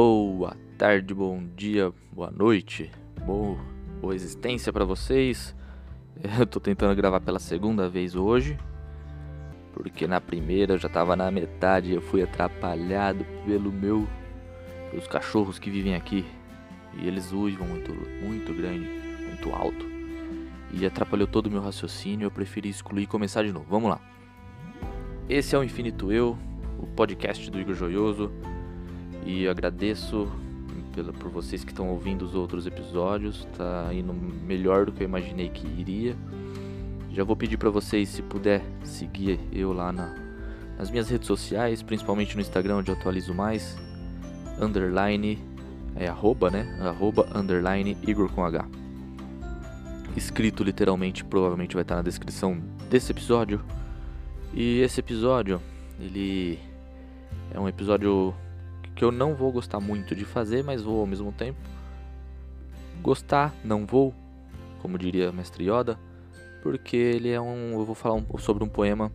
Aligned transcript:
Boa 0.00 0.56
tarde, 0.78 1.12
bom 1.12 1.42
dia, 1.56 1.92
boa 2.12 2.30
noite, 2.30 2.88
boa, 3.26 3.58
boa 4.00 4.14
existência 4.14 4.72
para 4.72 4.84
vocês. 4.84 5.56
Eu 6.38 6.46
tô 6.46 6.60
tentando 6.60 6.94
gravar 6.94 7.18
pela 7.18 7.40
segunda 7.40 7.88
vez 7.88 8.14
hoje, 8.14 8.56
porque 9.72 10.06
na 10.06 10.20
primeira 10.20 10.74
eu 10.74 10.78
já 10.78 10.88
tava 10.88 11.16
na 11.16 11.28
metade, 11.32 11.94
eu 11.94 12.00
fui 12.00 12.22
atrapalhado 12.22 13.26
pelo 13.44 13.72
meu 13.72 14.06
pelos 14.92 15.08
cachorros 15.08 15.58
que 15.58 15.68
vivem 15.68 15.96
aqui 15.96 16.24
e 16.94 17.08
eles 17.08 17.32
uivam 17.32 17.66
muito 17.66 17.92
muito 18.22 18.54
grande, 18.54 18.88
muito 19.26 19.50
alto. 19.50 19.84
E 20.72 20.86
atrapalhou 20.86 21.26
todo 21.26 21.48
o 21.48 21.50
meu 21.50 21.60
raciocínio, 21.60 22.26
eu 22.26 22.30
preferi 22.30 22.68
excluir 22.68 23.02
e 23.02 23.06
começar 23.08 23.42
de 23.42 23.52
novo. 23.52 23.66
Vamos 23.68 23.90
lá. 23.90 24.00
Esse 25.28 25.56
é 25.56 25.58
o 25.58 25.64
Infinito 25.64 26.12
Eu, 26.12 26.38
o 26.78 26.86
podcast 26.86 27.50
do 27.50 27.58
Igor 27.58 27.74
Joioso 27.74 28.30
e 29.24 29.46
agradeço 29.48 30.28
pela, 30.94 31.12
por 31.12 31.30
vocês 31.30 31.62
que 31.62 31.70
estão 31.70 31.88
ouvindo 31.88 32.24
os 32.24 32.34
outros 32.34 32.66
episódios. 32.66 33.46
Tá 33.56 33.88
indo 33.92 34.12
melhor 34.12 34.86
do 34.86 34.92
que 34.92 35.02
eu 35.02 35.08
imaginei 35.08 35.48
que 35.48 35.66
iria. 35.66 36.16
Já 37.10 37.24
vou 37.24 37.36
pedir 37.36 37.56
para 37.56 37.70
vocês, 37.70 38.08
se 38.08 38.22
puder, 38.22 38.62
seguir 38.84 39.40
eu 39.52 39.72
lá 39.72 39.92
na, 39.92 40.14
nas 40.76 40.90
minhas 40.90 41.08
redes 41.08 41.26
sociais, 41.26 41.82
principalmente 41.82 42.34
no 42.34 42.40
Instagram, 42.40 42.76
onde 42.76 42.90
eu 42.90 42.94
atualizo 42.96 43.34
mais. 43.34 43.76
Underline, 44.60 45.38
é 45.96 46.08
arroba, 46.08 46.50
né? 46.50 46.78
Arroba, 46.80 47.28
underline, 47.34 47.96
Igor 48.06 48.30
com 48.30 48.44
H. 48.44 48.66
Escrito 50.16 50.64
literalmente, 50.64 51.24
provavelmente 51.24 51.74
vai 51.74 51.82
estar 51.82 51.96
na 51.96 52.02
descrição 52.02 52.58
desse 52.90 53.12
episódio. 53.12 53.60
E 54.52 54.80
esse 54.80 55.00
episódio, 55.00 55.60
ele 56.00 56.58
é 57.52 57.58
um 57.58 57.68
episódio 57.68 58.34
que 58.98 59.04
eu 59.04 59.12
não 59.12 59.32
vou 59.32 59.52
gostar 59.52 59.78
muito 59.78 60.12
de 60.12 60.24
fazer, 60.24 60.64
mas 60.64 60.82
vou 60.82 60.98
ao 60.98 61.06
mesmo 61.06 61.30
tempo. 61.30 61.60
Gostar, 63.00 63.54
não 63.62 63.86
vou, 63.86 64.12
como 64.82 64.98
diria 64.98 65.30
Mestre 65.30 65.70
Yoda, 65.70 65.96
porque 66.64 66.96
ele 66.96 67.30
é 67.30 67.40
um. 67.40 67.74
Eu 67.74 67.84
vou 67.84 67.94
falar 67.94 68.16
um, 68.16 68.38
sobre 68.38 68.64
um 68.64 68.68
poema 68.68 69.12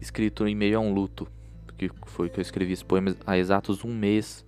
escrito 0.00 0.46
em 0.46 0.54
meio 0.54 0.78
a 0.78 0.80
um 0.80 0.94
luto, 0.94 1.26
que 1.76 1.90
foi 2.06 2.28
que 2.28 2.38
eu 2.38 2.42
escrevi 2.42 2.72
esse 2.72 2.84
poema 2.84 3.16
há 3.26 3.36
exatos 3.36 3.84
um 3.84 3.92
mês 3.92 4.46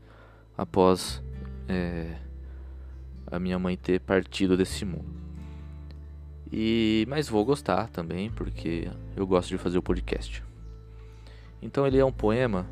após 0.56 1.20
é, 1.68 2.14
a 3.26 3.40
minha 3.40 3.58
mãe 3.58 3.76
ter 3.76 3.98
partido 3.98 4.56
desse 4.56 4.84
mundo. 4.84 5.12
E 6.52 7.04
mas 7.08 7.28
vou 7.28 7.44
gostar 7.44 7.88
também, 7.88 8.30
porque 8.30 8.88
eu 9.16 9.26
gosto 9.26 9.48
de 9.48 9.58
fazer 9.58 9.78
o 9.78 9.82
podcast. 9.82 10.44
Então 11.60 11.84
ele 11.84 11.98
é 11.98 12.04
um 12.04 12.12
poema 12.12 12.68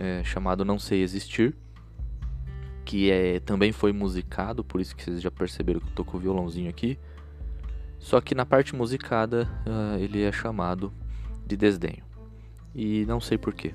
é, 0.00 0.24
chamado 0.24 0.64
Não 0.64 0.78
Sei 0.78 1.02
Existir, 1.02 1.54
que 2.84 3.10
é, 3.10 3.38
também 3.38 3.70
foi 3.70 3.92
musicado, 3.92 4.64
por 4.64 4.80
isso 4.80 4.96
que 4.96 5.04
vocês 5.04 5.20
já 5.20 5.30
perceberam 5.30 5.78
que 5.78 5.86
eu 5.86 5.92
tô 5.92 6.04
com 6.04 6.16
o 6.16 6.20
violãozinho 6.20 6.68
aqui. 6.68 6.98
Só 7.98 8.20
que 8.20 8.34
na 8.34 8.46
parte 8.46 8.74
musicada 8.74 9.46
uh, 9.66 9.98
ele 9.98 10.22
é 10.22 10.32
chamado 10.32 10.90
de 11.46 11.56
Desdenho. 11.56 12.02
E 12.74 13.04
não 13.04 13.20
sei 13.20 13.36
porquê. 13.36 13.74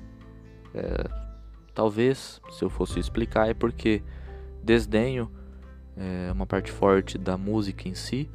É, 0.74 1.08
talvez, 1.72 2.40
se 2.50 2.64
eu 2.64 2.68
fosse 2.68 2.98
explicar, 2.98 3.48
é 3.48 3.54
porque 3.54 4.02
Desdenho 4.64 5.30
é 5.96 6.30
uma 6.32 6.44
parte 6.44 6.72
forte 6.72 7.16
da 7.16 7.38
música 7.38 7.88
em 7.88 7.94
si. 7.94 8.28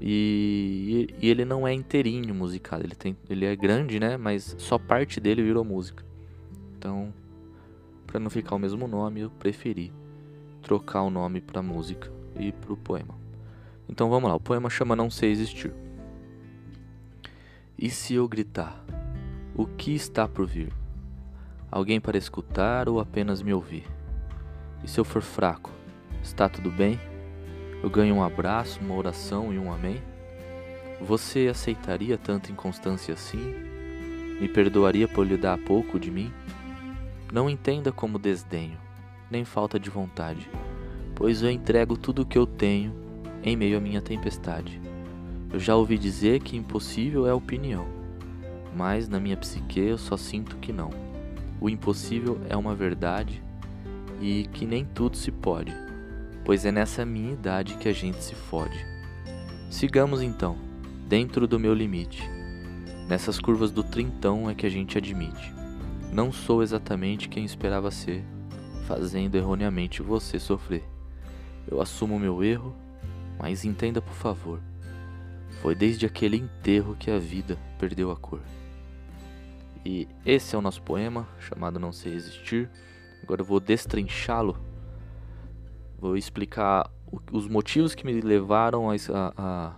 E, 0.00 1.08
e, 1.20 1.30
ele 1.30 1.44
não 1.44 1.66
é 1.66 1.72
inteirinho 1.72 2.34
musicado, 2.34 2.84
ele, 2.84 2.94
tem, 2.94 3.16
ele 3.30 3.46
é 3.46 3.56
grande, 3.56 3.98
né? 3.98 4.16
Mas 4.16 4.54
só 4.58 4.78
parte 4.78 5.18
dele 5.20 5.42
virou 5.42 5.64
música. 5.64 6.04
Então, 6.78 7.12
para 8.06 8.20
não 8.20 8.30
ficar 8.30 8.54
o 8.54 8.58
mesmo 8.58 8.86
nome, 8.86 9.20
eu 9.20 9.30
preferi 9.30 9.92
trocar 10.62 11.02
o 11.02 11.10
nome 11.10 11.40
para 11.40 11.60
música 11.60 12.08
e 12.38 12.52
para 12.52 12.72
o 12.72 12.76
poema. 12.76 13.16
Então 13.88 14.08
vamos 14.08 14.30
lá, 14.30 14.36
o 14.36 14.40
poema 14.40 14.70
chama 14.70 14.94
Não 14.94 15.10
Sei 15.10 15.32
Existir. 15.32 15.74
E 17.76 17.90
se 17.90 18.14
eu 18.14 18.28
gritar? 18.28 18.84
O 19.56 19.66
que 19.66 19.92
está 19.92 20.28
por 20.28 20.46
vir? 20.46 20.72
Alguém 21.68 22.00
para 22.00 22.16
escutar 22.16 22.88
ou 22.88 23.00
apenas 23.00 23.42
me 23.42 23.52
ouvir? 23.52 23.84
E 24.84 24.88
se 24.88 25.00
eu 25.00 25.04
for 25.04 25.20
fraco? 25.20 25.72
Está 26.22 26.48
tudo 26.48 26.70
bem? 26.70 26.98
Eu 27.82 27.90
ganho 27.90 28.14
um 28.14 28.22
abraço, 28.22 28.78
uma 28.80 28.94
oração 28.94 29.52
e 29.52 29.58
um 29.58 29.72
amém? 29.72 30.00
Você 31.00 31.48
aceitaria 31.48 32.16
tanta 32.16 32.52
inconstância 32.52 33.14
assim? 33.14 33.54
Me 34.40 34.48
perdoaria 34.48 35.08
por 35.08 35.26
lhe 35.26 35.36
dar 35.36 35.58
pouco 35.58 35.98
de 35.98 36.10
mim? 36.10 36.32
Não 37.30 37.50
entenda 37.50 37.92
como 37.92 38.18
desdenho, 38.18 38.78
nem 39.30 39.44
falta 39.44 39.78
de 39.78 39.90
vontade, 39.90 40.48
pois 41.14 41.42
eu 41.42 41.50
entrego 41.50 41.94
tudo 41.94 42.22
o 42.22 42.26
que 42.26 42.38
eu 42.38 42.46
tenho 42.46 42.94
em 43.42 43.54
meio 43.54 43.76
à 43.76 43.80
minha 43.80 44.00
tempestade. 44.00 44.80
Eu 45.52 45.60
já 45.60 45.76
ouvi 45.76 45.98
dizer 45.98 46.40
que 46.40 46.56
impossível 46.56 47.26
é 47.26 47.34
opinião, 47.34 47.86
mas 48.74 49.08
na 49.08 49.20
minha 49.20 49.36
psique 49.36 49.78
eu 49.78 49.98
só 49.98 50.16
sinto 50.16 50.56
que 50.56 50.72
não. 50.72 50.90
O 51.60 51.68
impossível 51.68 52.40
é 52.48 52.56
uma 52.56 52.74
verdade 52.74 53.42
e 54.22 54.48
que 54.52 54.64
nem 54.64 54.86
tudo 54.86 55.14
se 55.14 55.30
pode, 55.30 55.74
pois 56.46 56.64
é 56.64 56.72
nessa 56.72 57.04
minha 57.04 57.34
idade 57.34 57.74
que 57.74 57.90
a 57.90 57.92
gente 57.92 58.24
se 58.24 58.34
fode. 58.34 58.78
Sigamos 59.68 60.22
então, 60.22 60.56
dentro 61.06 61.46
do 61.46 61.60
meu 61.60 61.74
limite. 61.74 62.22
Nessas 63.06 63.38
curvas 63.38 63.70
do 63.70 63.82
trintão 63.82 64.48
é 64.48 64.54
que 64.54 64.64
a 64.64 64.70
gente 64.70 64.96
admite. 64.96 65.57
Não 66.12 66.32
sou 66.32 66.62
exatamente 66.62 67.28
quem 67.28 67.44
esperava 67.44 67.90
ser, 67.90 68.24
fazendo 68.86 69.36
erroneamente 69.36 70.02
você 70.02 70.40
sofrer. 70.40 70.82
Eu 71.70 71.82
assumo 71.82 72.18
meu 72.18 72.42
erro, 72.42 72.74
mas 73.38 73.64
entenda 73.64 74.00
por 74.00 74.14
favor. 74.14 74.58
Foi 75.60 75.74
desde 75.74 76.06
aquele 76.06 76.38
enterro 76.38 76.96
que 76.96 77.10
a 77.10 77.18
vida 77.18 77.58
perdeu 77.78 78.10
a 78.10 78.16
cor. 78.16 78.40
E 79.84 80.08
esse 80.24 80.56
é 80.56 80.58
o 80.58 80.62
nosso 80.62 80.80
poema, 80.80 81.28
chamado 81.38 81.78
Não 81.78 81.92
Sei 81.92 82.14
Existir. 82.14 82.70
Agora 83.22 83.42
eu 83.42 83.44
vou 83.44 83.60
destrinchá-lo. 83.60 84.58
Vou 85.98 86.16
explicar 86.16 86.90
os 87.30 87.46
motivos 87.46 87.94
que 87.94 88.06
me 88.06 88.18
levaram 88.22 88.90
a, 88.90 88.94
a, 89.36 89.76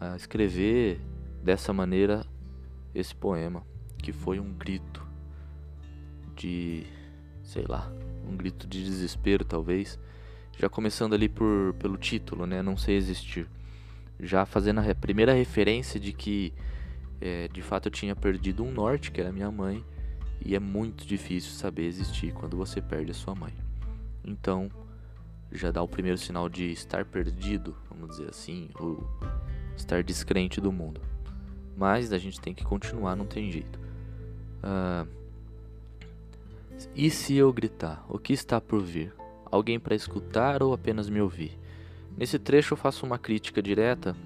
a 0.00 0.16
escrever 0.16 0.98
dessa 1.42 1.74
maneira 1.74 2.26
esse 2.94 3.14
poema, 3.14 3.62
que 3.98 4.12
foi 4.12 4.40
um 4.40 4.52
grito 4.52 5.05
de, 6.36 6.84
sei 7.42 7.64
lá, 7.66 7.90
um 8.28 8.36
grito 8.36 8.66
de 8.66 8.84
desespero 8.84 9.44
talvez. 9.44 9.98
Já 10.58 10.68
começando 10.68 11.14
ali 11.14 11.28
por, 11.28 11.74
pelo 11.78 11.96
título, 11.96 12.46
né? 12.46 12.62
Não 12.62 12.76
sei 12.76 12.96
existir. 12.96 13.46
Já 14.18 14.46
fazendo 14.46 14.80
a 14.80 14.94
primeira 14.94 15.32
referência 15.32 16.00
de 16.00 16.12
que 16.12 16.52
é, 17.20 17.48
de 17.48 17.62
fato 17.62 17.86
eu 17.86 17.92
tinha 17.92 18.14
perdido 18.14 18.62
um 18.62 18.70
norte, 18.70 19.10
que 19.10 19.20
era 19.20 19.32
minha 19.32 19.50
mãe, 19.50 19.84
e 20.44 20.54
é 20.54 20.60
muito 20.60 21.06
difícil 21.06 21.52
saber 21.52 21.84
existir 21.86 22.32
quando 22.32 22.56
você 22.56 22.80
perde 22.80 23.10
a 23.10 23.14
sua 23.14 23.34
mãe. 23.34 23.52
Então, 24.24 24.70
já 25.50 25.70
dá 25.70 25.82
o 25.82 25.88
primeiro 25.88 26.18
sinal 26.18 26.48
de 26.48 26.70
estar 26.72 27.04
perdido, 27.04 27.76
vamos 27.90 28.10
dizer 28.10 28.30
assim, 28.30 28.68
ou 28.78 29.08
estar 29.76 30.02
descrente 30.02 30.60
do 30.60 30.72
mundo. 30.72 31.00
Mas 31.76 32.12
a 32.12 32.18
gente 32.18 32.40
tem 32.40 32.54
que 32.54 32.64
continuar, 32.64 33.16
não 33.16 33.26
tem 33.26 33.50
jeito. 33.50 33.78
Uh, 34.58 35.06
e 36.94 37.10
se 37.10 37.36
eu 37.36 37.52
gritar? 37.52 38.04
O 38.08 38.18
que 38.18 38.32
está 38.32 38.60
por 38.60 38.82
vir? 38.82 39.14
Alguém 39.50 39.78
para 39.78 39.94
escutar 39.94 40.62
ou 40.62 40.72
apenas 40.72 41.08
me 41.08 41.20
ouvir? 41.20 41.58
Nesse 42.16 42.38
trecho 42.38 42.74
eu 42.74 42.78
faço 42.78 43.04
uma 43.04 43.18
crítica 43.18 43.62
direta 43.62 44.16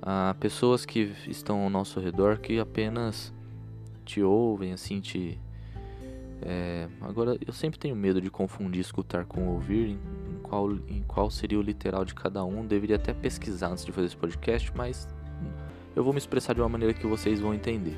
a 0.00 0.34
pessoas 0.40 0.84
que 0.84 1.12
estão 1.28 1.60
ao 1.60 1.70
nosso 1.70 2.00
redor 2.00 2.38
que 2.38 2.58
apenas 2.58 3.32
te 4.04 4.22
ouvem, 4.22 4.72
assim, 4.72 5.00
te. 5.00 5.38
É... 6.44 6.88
agora, 7.00 7.38
eu 7.46 7.52
sempre 7.52 7.78
tenho 7.78 7.94
medo 7.94 8.20
de 8.20 8.28
confundir 8.28 8.80
escutar 8.80 9.24
com 9.26 9.46
ouvir, 9.48 9.90
em, 9.90 9.92
em, 9.92 10.38
qual, 10.42 10.72
em 10.88 11.02
qual 11.06 11.30
seria 11.30 11.58
o 11.58 11.62
literal 11.62 12.04
de 12.04 12.14
cada 12.14 12.44
um. 12.44 12.66
Deveria 12.66 12.96
até 12.96 13.14
pesquisar 13.14 13.68
antes 13.68 13.84
de 13.84 13.92
fazer 13.92 14.08
esse 14.08 14.16
podcast, 14.16 14.72
mas 14.76 15.08
eu 15.94 16.02
vou 16.02 16.12
me 16.12 16.18
expressar 16.18 16.54
de 16.54 16.60
uma 16.60 16.68
maneira 16.68 16.92
que 16.94 17.06
vocês 17.06 17.38
vão 17.38 17.54
entender. 17.54 17.96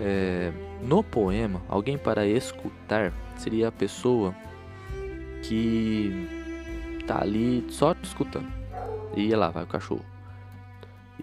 É, 0.00 0.52
no 0.82 1.02
poema, 1.02 1.60
alguém 1.68 1.96
para 1.96 2.26
escutar 2.26 3.12
seria 3.36 3.68
a 3.68 3.72
pessoa 3.72 4.34
que 5.42 6.28
tá 7.06 7.20
ali 7.20 7.64
só 7.68 7.94
te 7.94 8.04
escutando. 8.04 8.48
E 9.16 9.34
lá 9.34 9.50
vai 9.50 9.64
o 9.64 9.66
cachorro. 9.66 10.04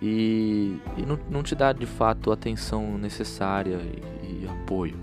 E, 0.01 0.79
e 0.97 1.05
não, 1.05 1.19
não, 1.29 1.43
te 1.43 1.55
dá 1.55 1.73
de 1.73 1.85
fato 1.85 2.31
a 2.31 2.33
atenção 2.33 2.97
necessária 2.97 3.79
e, 4.23 4.43
e, 4.43 4.47
apoio. 4.47 4.97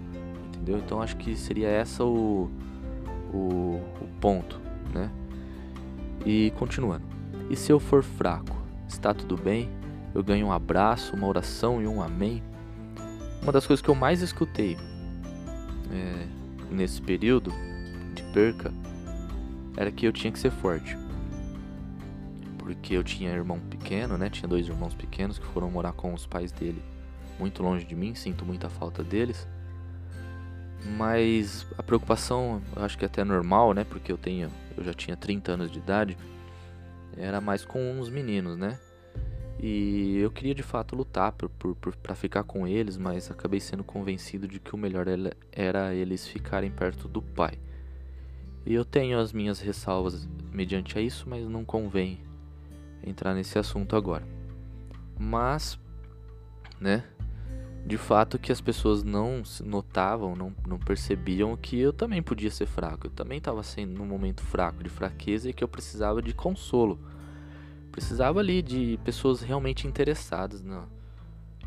Entendeu? 0.48 0.78
Então 0.78 1.02
acho 1.02 1.16
que 1.16 1.34
seria 1.36 1.68
essa 1.68 2.04
o, 2.04 2.50
o, 3.32 3.80
o 4.00 4.08
ponto, 4.20 4.60
né? 4.94 5.10
E 6.24 6.52
continuando. 6.58 7.04
E 7.50 7.56
se 7.56 7.70
eu 7.70 7.78
for 7.78 8.02
fraco, 8.02 8.56
está 8.88 9.12
tudo 9.12 9.36
bem? 9.36 9.68
Eu 10.14 10.22
ganho 10.22 10.46
um 10.46 10.52
abraço, 10.52 11.14
uma 11.14 11.26
oração 11.26 11.82
e 11.82 11.86
um 11.86 12.02
amém? 12.02 12.42
Uma 13.42 13.52
das 13.52 13.66
coisas 13.66 13.82
que 13.82 13.88
eu 13.88 13.94
mais 13.94 14.22
escutei 14.22 14.76
é, 15.92 16.26
nesse 16.70 17.00
período 17.00 17.52
de 18.14 18.22
perca 18.32 18.72
era 19.76 19.90
que 19.92 20.06
eu 20.06 20.12
tinha 20.12 20.32
que 20.32 20.38
ser 20.38 20.50
forte. 20.50 20.96
Porque 22.58 22.94
eu 22.94 23.04
tinha 23.04 23.30
irmão 23.30 23.60
pequeno, 23.60 24.18
né? 24.18 24.28
Tinha 24.28 24.48
dois 24.48 24.66
irmãos 24.66 24.94
pequenos 24.94 25.38
que 25.38 25.46
foram 25.46 25.70
morar 25.70 25.92
com 25.92 26.12
os 26.12 26.26
pais 26.26 26.50
dele 26.50 26.82
muito 27.38 27.62
longe 27.62 27.84
de 27.84 27.94
mim, 27.94 28.14
sinto 28.14 28.44
muita 28.44 28.68
falta 28.68 29.04
deles. 29.04 29.46
Mas 30.96 31.66
a 31.76 31.82
preocupação, 31.82 32.62
acho 32.76 32.96
que 32.96 33.04
é 33.04 33.06
até 33.06 33.24
normal, 33.24 33.72
né? 33.72 33.84
Porque 33.84 34.10
eu 34.10 34.18
tenho, 34.18 34.50
eu 34.76 34.84
já 34.84 34.94
tinha 34.94 35.16
30 35.16 35.52
anos 35.52 35.70
de 35.70 35.78
idade, 35.78 36.16
era 37.16 37.40
mais 37.40 37.64
com 37.64 37.98
os 38.00 38.08
meninos, 38.08 38.56
né? 38.56 38.78
E 39.58 40.18
eu 40.18 40.30
queria 40.30 40.54
de 40.54 40.62
fato 40.62 40.94
lutar 40.94 41.32
para 41.32 42.14
ficar 42.14 42.44
com 42.44 42.66
eles, 42.66 42.98
mas 42.98 43.30
acabei 43.30 43.58
sendo 43.58 43.82
convencido 43.82 44.46
de 44.46 44.60
que 44.60 44.74
o 44.74 44.78
melhor 44.78 45.06
era 45.50 45.94
eles 45.94 46.28
ficarem 46.28 46.70
perto 46.70 47.08
do 47.08 47.22
pai. 47.22 47.58
E 48.66 48.74
eu 48.74 48.84
tenho 48.84 49.18
as 49.18 49.32
minhas 49.32 49.60
ressalvas 49.60 50.28
mediante 50.52 50.98
a 50.98 51.00
isso, 51.00 51.26
mas 51.28 51.48
não 51.48 51.64
convém 51.64 52.20
entrar 53.02 53.34
nesse 53.34 53.58
assunto 53.58 53.96
agora. 53.96 54.26
Mas, 55.18 55.78
né? 56.78 57.04
De 57.86 57.96
fato 57.96 58.38
que 58.38 58.50
as 58.50 58.60
pessoas 58.60 59.04
não 59.04 59.42
notavam, 59.64 60.34
não, 60.34 60.52
não 60.66 60.78
percebiam 60.78 61.56
que 61.56 61.78
eu 61.78 61.92
também 61.92 62.20
podia 62.20 62.50
ser 62.50 62.66
fraco. 62.66 63.06
Eu 63.06 63.10
também 63.12 63.38
estava 63.38 63.62
sendo 63.62 63.94
num 63.94 64.06
momento 64.06 64.42
fraco, 64.42 64.82
de 64.82 64.90
fraqueza 64.90 65.48
e 65.48 65.52
que 65.52 65.62
eu 65.62 65.68
precisava 65.68 66.20
de 66.20 66.34
consolo 66.34 66.98
precisava 67.96 68.40
ali 68.40 68.60
de 68.60 69.00
pessoas 69.02 69.40
realmente 69.40 69.86
interessadas 69.86 70.62
na, 70.62 70.84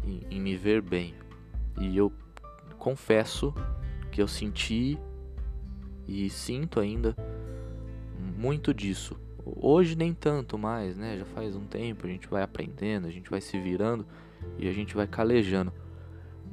em, 0.06 0.22
em 0.30 0.40
me 0.40 0.56
ver 0.56 0.80
bem. 0.80 1.16
E 1.82 1.98
eu 1.98 2.14
confesso 2.78 3.52
que 4.12 4.22
eu 4.22 4.28
senti 4.28 4.96
e 6.08 6.30
sinto 6.30 6.80
ainda 6.80 7.16
muito 8.38 8.72
disso. 8.76 9.20
Hoje 9.44 9.96
nem 9.96 10.14
tanto 10.14 10.56
mais, 10.56 10.96
né? 10.96 11.18
Já 11.18 11.26
faz 11.26 11.56
um 11.56 11.66
tempo, 11.66 12.06
a 12.06 12.10
gente 12.10 12.28
vai 12.28 12.44
aprendendo, 12.44 13.08
a 13.08 13.12
gente 13.12 13.28
vai 13.28 13.42
se 13.42 13.60
virando 13.60 14.06
e 14.60 14.70
a 14.70 14.72
gente 14.72 14.96
vai 14.96 15.08
calejando. 15.08 15.74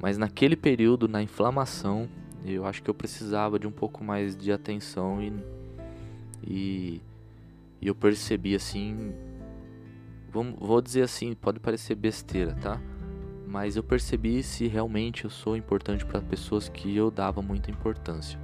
Mas 0.01 0.17
naquele 0.17 0.55
período, 0.55 1.07
na 1.07 1.21
inflamação, 1.21 2.09
eu 2.43 2.65
acho 2.65 2.81
que 2.81 2.89
eu 2.89 2.95
precisava 2.95 3.59
de 3.59 3.67
um 3.67 3.71
pouco 3.71 4.03
mais 4.03 4.35
de 4.35 4.51
atenção 4.51 5.21
e, 5.21 5.33
e, 6.43 7.01
e 7.79 7.87
eu 7.87 7.93
percebi 7.93 8.55
assim 8.55 9.13
vamos, 10.37 10.55
vou 10.59 10.81
dizer 10.81 11.01
assim, 11.01 11.33
pode 11.33 11.59
parecer 11.59 11.95
besteira, 11.95 12.53
tá? 12.61 12.79
Mas 13.47 13.75
eu 13.75 13.83
percebi 13.83 14.43
se 14.43 14.67
realmente 14.67 15.23
eu 15.23 15.31
sou 15.31 15.57
importante 15.57 16.05
para 16.05 16.21
pessoas 16.21 16.69
que 16.69 16.95
eu 16.95 17.09
dava 17.09 17.41
muita 17.41 17.71
importância. 17.71 18.39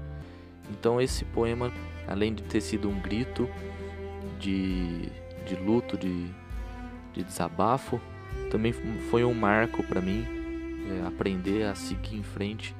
Então 0.71 0.99
esse 0.99 1.23
poema, 1.25 1.71
além 2.07 2.33
de 2.33 2.41
ter 2.43 2.61
sido 2.61 2.89
um 2.89 2.99
grito 2.99 3.47
de, 4.39 5.09
de 5.45 5.55
luto, 5.55 5.97
de, 5.97 6.25
de 7.13 7.23
desabafo, 7.23 8.01
também 8.49 8.73
foi 9.11 9.23
um 9.23 9.33
marco 9.33 9.83
para 9.83 10.01
mim 10.01 10.25
é, 10.89 11.07
aprender 11.07 11.63
a 11.63 11.75
seguir 11.75 12.17
em 12.17 12.23
frente 12.23 12.75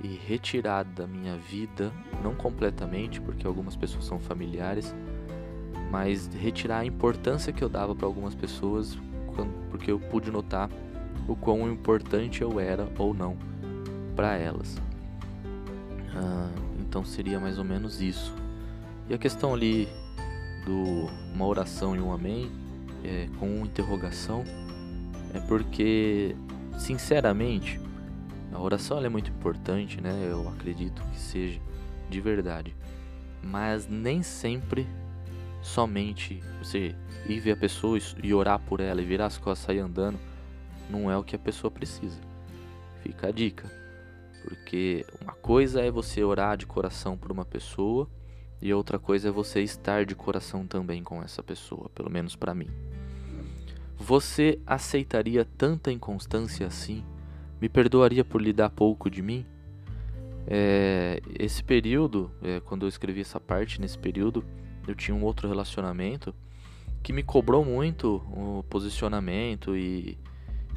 e 0.00 0.08
retirar 0.08 0.84
da 0.84 1.06
minha 1.06 1.36
vida, 1.36 1.92
não 2.22 2.34
completamente, 2.34 3.20
porque 3.20 3.46
algumas 3.46 3.74
pessoas 3.74 4.04
são 4.04 4.20
familiares, 4.20 4.94
mas 5.94 6.28
retirar 6.34 6.78
a 6.78 6.84
importância 6.84 7.52
que 7.52 7.62
eu 7.62 7.68
dava 7.68 7.94
para 7.94 8.04
algumas 8.04 8.34
pessoas, 8.34 8.98
porque 9.70 9.92
eu 9.92 10.00
pude 10.00 10.28
notar 10.28 10.68
o 11.28 11.36
quão 11.36 11.70
importante 11.70 12.42
eu 12.42 12.58
era 12.58 12.88
ou 12.98 13.14
não 13.14 13.36
para 14.16 14.36
elas. 14.36 14.76
Ah, 16.12 16.50
então 16.80 17.04
seria 17.04 17.38
mais 17.38 17.58
ou 17.58 17.64
menos 17.64 18.02
isso. 18.02 18.34
E 19.08 19.14
a 19.14 19.18
questão 19.18 19.54
ali 19.54 19.88
do 20.66 21.08
uma 21.32 21.46
oração 21.46 21.94
e 21.94 22.00
um 22.00 22.12
amém 22.12 22.50
é, 23.04 23.28
com 23.38 23.64
interrogação 23.64 24.42
é 25.32 25.38
porque, 25.38 26.34
sinceramente, 26.76 27.80
a 28.52 28.58
oração 28.58 28.98
é 28.98 29.08
muito 29.08 29.30
importante, 29.30 30.00
né? 30.00 30.26
Eu 30.28 30.48
acredito 30.48 31.00
que 31.12 31.20
seja 31.20 31.60
de 32.10 32.20
verdade, 32.20 32.74
mas 33.40 33.86
nem 33.86 34.24
sempre 34.24 34.88
somente 35.64 36.42
você 36.62 36.94
ir 37.26 37.40
ver 37.40 37.52
a 37.52 37.56
pessoa 37.56 37.98
e 38.22 38.34
orar 38.34 38.60
por 38.60 38.80
ela 38.80 39.00
e 39.00 39.04
virar 39.04 39.26
as 39.26 39.38
costas 39.38 39.66
sair 39.66 39.78
andando, 39.78 40.18
não 40.90 41.10
é 41.10 41.16
o 41.16 41.24
que 41.24 41.34
a 41.34 41.38
pessoa 41.38 41.70
precisa. 41.70 42.20
Fica 43.02 43.28
a 43.28 43.30
dica. 43.30 43.72
Porque 44.44 45.06
uma 45.22 45.32
coisa 45.32 45.80
é 45.80 45.90
você 45.90 46.22
orar 46.22 46.58
de 46.58 46.66
coração 46.66 47.16
por 47.16 47.32
uma 47.32 47.46
pessoa 47.46 48.06
e 48.60 48.72
outra 48.74 48.98
coisa 48.98 49.28
é 49.28 49.32
você 49.32 49.62
estar 49.62 50.04
de 50.04 50.14
coração 50.14 50.66
também 50.66 51.02
com 51.02 51.22
essa 51.22 51.42
pessoa, 51.42 51.88
pelo 51.94 52.10
menos 52.10 52.36
para 52.36 52.54
mim. 52.54 52.68
Você 53.96 54.60
aceitaria 54.66 55.46
tanta 55.56 55.90
inconstância 55.90 56.66
assim? 56.66 57.02
Me 57.58 57.70
perdoaria 57.70 58.22
por 58.22 58.42
lhe 58.42 58.52
dar 58.52 58.68
pouco 58.68 59.08
de 59.08 59.22
mim? 59.22 59.46
É, 60.46 61.22
esse 61.38 61.64
período, 61.64 62.30
é, 62.42 62.60
quando 62.60 62.84
eu 62.84 62.88
escrevi 62.88 63.22
essa 63.22 63.40
parte, 63.40 63.80
nesse 63.80 63.98
período, 63.98 64.44
eu 64.86 64.94
tinha 64.94 65.14
um 65.14 65.22
outro 65.22 65.48
relacionamento 65.48 66.34
que 67.02 67.12
me 67.12 67.22
cobrou 67.22 67.64
muito 67.64 68.16
o 68.30 68.64
posicionamento 68.68 69.76
e 69.76 70.18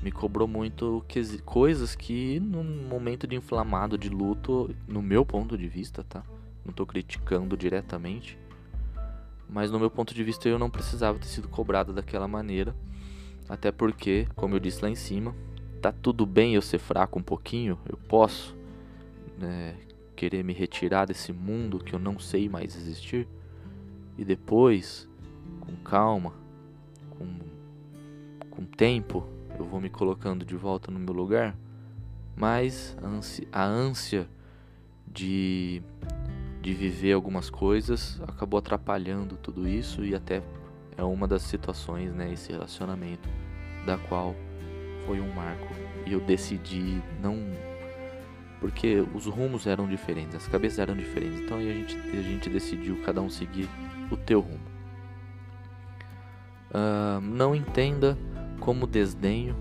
me 0.01 0.11
cobrou 0.11 0.47
muito 0.47 1.03
que, 1.07 1.39
coisas 1.39 1.95
que 1.95 2.39
num 2.39 2.87
momento 2.87 3.25
de 3.25 3.35
inflamado, 3.35 3.97
de 3.97 4.09
luto, 4.09 4.75
no 4.87 5.01
meu 5.01 5.25
ponto 5.25 5.57
de 5.57 5.67
vista, 5.67 6.03
tá? 6.03 6.23
Não 6.65 6.73
tô 6.73 6.85
criticando 6.85 7.55
diretamente, 7.55 8.37
mas 9.49 9.71
no 9.71 9.79
meu 9.79 9.89
ponto 9.89 10.13
de 10.13 10.23
vista 10.23 10.49
eu 10.49 10.59
não 10.59 10.69
precisava 10.69 11.17
ter 11.17 11.27
sido 11.27 11.47
cobrado 11.47 11.93
daquela 11.93 12.27
maneira, 12.27 12.75
até 13.47 13.71
porque, 13.71 14.27
como 14.35 14.53
eu 14.53 14.59
disse 14.59 14.83
lá 14.83 14.89
em 14.89 14.95
cima, 14.95 15.33
tá 15.81 15.91
tudo 15.91 16.25
bem 16.25 16.55
eu 16.55 16.61
ser 16.61 16.79
fraco 16.79 17.17
um 17.17 17.23
pouquinho, 17.23 17.79
eu 17.87 17.97
posso 17.97 18.55
né, 19.37 19.75
querer 20.15 20.43
me 20.43 20.51
retirar 20.51 21.05
desse 21.05 21.31
mundo 21.31 21.79
que 21.79 21.93
eu 21.93 21.99
não 21.99 22.19
sei 22.19 22.49
mais 22.49 22.75
existir 22.75 23.25
e 24.17 24.25
depois, 24.25 25.07
com 25.61 25.75
calma, 25.77 26.33
com, 27.11 27.39
com 28.49 28.65
tempo, 28.65 29.27
eu 29.57 29.65
vou 29.65 29.79
me 29.79 29.89
colocando 29.89 30.43
de 30.43 30.55
volta 30.55 30.91
no 30.91 30.99
meu 30.99 31.13
lugar, 31.13 31.55
mas 32.35 32.97
a 33.01 33.07
ânsia, 33.07 33.47
a 33.51 33.63
ânsia 33.63 34.29
de, 35.05 35.81
de 36.61 36.73
viver 36.73 37.13
algumas 37.13 37.49
coisas 37.49 38.21
acabou 38.27 38.57
atrapalhando 38.57 39.37
tudo 39.37 39.67
isso 39.67 40.03
e 40.03 40.13
até 40.13 40.41
é 40.95 41.03
uma 41.03 41.27
das 41.27 41.43
situações, 41.43 42.13
né, 42.13 42.33
esse 42.33 42.51
relacionamento, 42.51 43.29
da 43.85 43.97
qual 43.97 44.35
foi 45.05 45.21
um 45.21 45.33
marco 45.33 45.67
e 46.05 46.13
eu 46.13 46.19
decidi 46.19 47.01
não 47.21 47.37
porque 48.59 49.05
os 49.13 49.25
rumos 49.25 49.67
eram 49.67 49.87
diferentes, 49.87 50.35
as 50.35 50.47
cabeças 50.47 50.79
eram 50.79 50.95
diferentes. 50.95 51.41
Então 51.41 51.57
a 51.57 51.61
gente, 51.61 51.95
a 51.95 52.21
gente 52.21 52.49
decidiu 52.49 52.99
cada 53.03 53.21
um 53.21 53.29
seguir 53.29 53.69
o 54.11 54.17
teu 54.17 54.39
rumo. 54.39 54.67
Uh, 56.69 57.21
não 57.21 57.55
entenda 57.55 58.17
como 58.59 58.85
desdenho, 58.85 59.55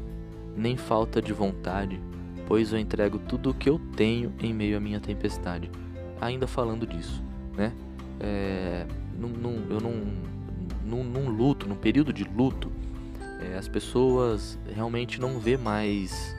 nem 0.57 0.77
falta 0.77 1.23
de 1.23 1.33
vontade, 1.33 2.01
pois 2.47 2.73
eu 2.73 2.79
entrego 2.79 3.19
tudo 3.19 3.51
o 3.51 3.55
que 3.55 3.69
eu 3.69 3.79
tenho 3.97 4.33
em 4.41 4.53
meio 4.53 4.77
à 4.77 4.81
minha 4.81 5.01
tempestade. 5.01 5.71
Ainda 6.21 6.47
falando 6.47 6.87
disso, 6.87 7.23
né? 7.57 7.73
É, 8.19 8.87
num, 9.19 9.29
num, 9.29 9.67
eu 9.71 9.81
não, 9.81 9.93
num, 10.85 11.05
num, 11.05 11.29
luto, 11.29 11.69
num 11.69 11.77
período 11.77 12.13
de 12.13 12.25
luto, 12.25 12.73
é, 13.41 13.59
as 13.59 13.69
pessoas 13.69 14.59
realmente 14.75 15.21
não 15.21 15.39
vê 15.39 15.57
mais 15.57 16.35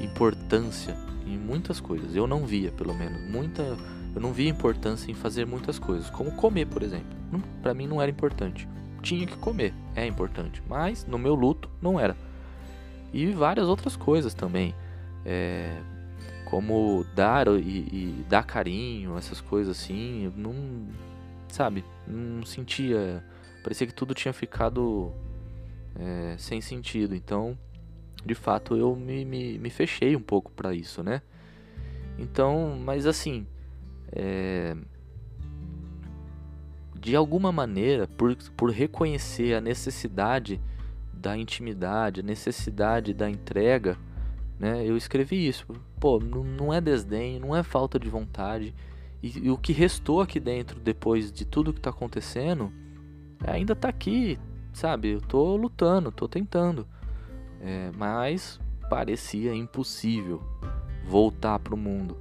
importância 0.00 0.96
em 1.26 1.38
muitas 1.38 1.80
coisas. 1.80 2.14
Eu 2.14 2.26
não 2.26 2.46
via, 2.46 2.70
pelo 2.70 2.94
menos, 2.94 3.22
muita 3.30 3.76
eu 4.14 4.20
não 4.20 4.32
via 4.32 4.48
importância 4.48 5.10
em 5.10 5.14
fazer 5.14 5.46
muitas 5.46 5.78
coisas, 5.78 6.10
como 6.10 6.32
comer, 6.32 6.66
por 6.66 6.82
exemplo. 6.82 7.16
Para 7.62 7.72
mim 7.72 7.86
não 7.86 8.00
era 8.00 8.10
importante. 8.10 8.68
Tinha 9.00 9.26
que 9.26 9.36
comer, 9.36 9.74
é 9.96 10.06
importante, 10.06 10.62
mas 10.68 11.06
no 11.06 11.18
meu 11.18 11.34
luto 11.34 11.68
não 11.80 11.98
era. 11.98 12.16
E 13.12 13.26
várias 13.32 13.66
outras 13.66 13.96
coisas 13.96 14.32
também, 14.32 14.74
é, 15.24 15.76
como 16.44 17.04
dar 17.14 17.48
e, 17.48 17.60
e, 17.60 18.26
dar 18.28 18.44
carinho, 18.44 19.16
essas 19.16 19.40
coisas 19.40 19.78
assim. 19.78 20.24
Eu 20.24 20.32
não, 20.36 20.54
sabe, 21.48 21.84
não 22.06 22.44
sentia. 22.44 23.24
Parecia 23.62 23.86
que 23.86 23.94
tudo 23.94 24.14
tinha 24.14 24.32
ficado 24.32 25.12
é, 25.98 26.34
sem 26.38 26.60
sentido. 26.60 27.14
Então, 27.14 27.58
de 28.24 28.34
fato, 28.34 28.76
eu 28.76 28.94
me, 28.94 29.24
me, 29.24 29.58
me 29.58 29.70
fechei 29.70 30.14
um 30.14 30.22
pouco 30.22 30.50
para 30.52 30.74
isso, 30.74 31.02
né? 31.02 31.22
Então, 32.18 32.78
mas 32.84 33.06
assim, 33.06 33.46
é, 34.12 34.76
de 37.00 37.16
alguma 37.16 37.50
maneira, 37.50 38.06
por, 38.06 38.36
por 38.56 38.70
reconhecer 38.70 39.54
a 39.54 39.60
necessidade 39.60 40.60
da 41.12 41.36
intimidade, 41.36 42.20
a 42.20 42.22
necessidade 42.22 43.12
da 43.12 43.28
entrega, 43.28 43.96
né, 44.58 44.84
eu 44.86 44.96
escrevi 44.96 45.46
isso. 45.46 45.66
Pô, 45.98 46.20
não, 46.20 46.72
é 46.72 46.80
desdém, 46.80 47.40
não 47.40 47.54
é 47.56 47.62
falta 47.62 47.98
de 47.98 48.08
vontade, 48.08 48.74
E, 49.22 49.46
e 49.46 49.50
o 49.50 49.56
que 49.56 49.72
restou 49.72 50.20
aqui 50.20 50.40
dentro 50.40 50.80
depois 50.80 51.30
de 51.30 51.44
tudo 51.44 51.72
que 51.72 51.78
está 51.78 51.90
acontecendo 51.90 52.72
ainda 53.46 53.72
está 53.72 53.88
aqui, 53.88 54.38
sabe? 54.72 55.10
Eu 55.10 55.20
tô 55.20 55.56
lutando, 55.56 56.10
tô 56.10 56.26
tentando. 56.26 56.86
É, 57.60 57.92
mas 57.96 58.60
parecia 58.90 59.54
impossível 59.54 60.42
voltar 61.04 61.58
para 61.60 61.74
o 61.74 61.78
mundo. 61.78 62.16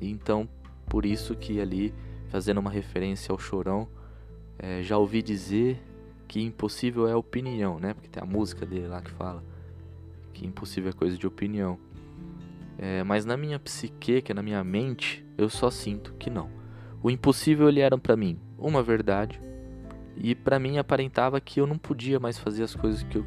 Então, 0.00 0.48
por 0.88 1.04
isso 1.04 1.34
que 1.34 1.60
ali, 1.60 1.94
fazendo 2.28 2.58
uma 2.58 2.70
referência 2.70 3.32
ao 3.32 3.38
Chorão, 3.38 3.88
é, 4.58 4.82
já 4.82 4.98
ouvi 4.98 5.22
dizer 5.22 5.80
que 6.26 6.40
impossível 6.40 7.08
é 7.08 7.14
opinião, 7.14 7.78
né? 7.78 7.94
Porque 7.94 8.08
tem 8.08 8.22
a 8.22 8.26
música 8.26 8.66
dele 8.66 8.86
lá 8.86 9.00
que 9.00 9.10
fala 9.10 9.42
que 10.32 10.46
impossível 10.46 10.90
é 10.90 10.92
coisa 10.92 11.16
de 11.16 11.26
opinião. 11.26 11.78
É, 12.78 13.02
mas 13.02 13.24
na 13.24 13.36
minha 13.36 13.58
psique, 13.58 14.22
que 14.22 14.30
é 14.30 14.34
na 14.34 14.42
minha 14.42 14.62
mente, 14.62 15.24
eu 15.36 15.48
só 15.48 15.70
sinto 15.70 16.12
que 16.14 16.30
não. 16.30 16.50
O 17.02 17.10
impossível 17.10 17.68
ele 17.68 17.80
era 17.80 17.96
para 17.96 18.16
mim 18.16 18.38
uma 18.56 18.82
verdade 18.82 19.40
e 20.16 20.34
para 20.34 20.58
mim 20.58 20.78
aparentava 20.78 21.40
que 21.40 21.60
eu 21.60 21.66
não 21.66 21.78
podia 21.78 22.18
mais 22.18 22.38
fazer 22.38 22.62
as 22.64 22.74
coisas 22.74 23.02
que 23.04 23.18
eu, 23.18 23.26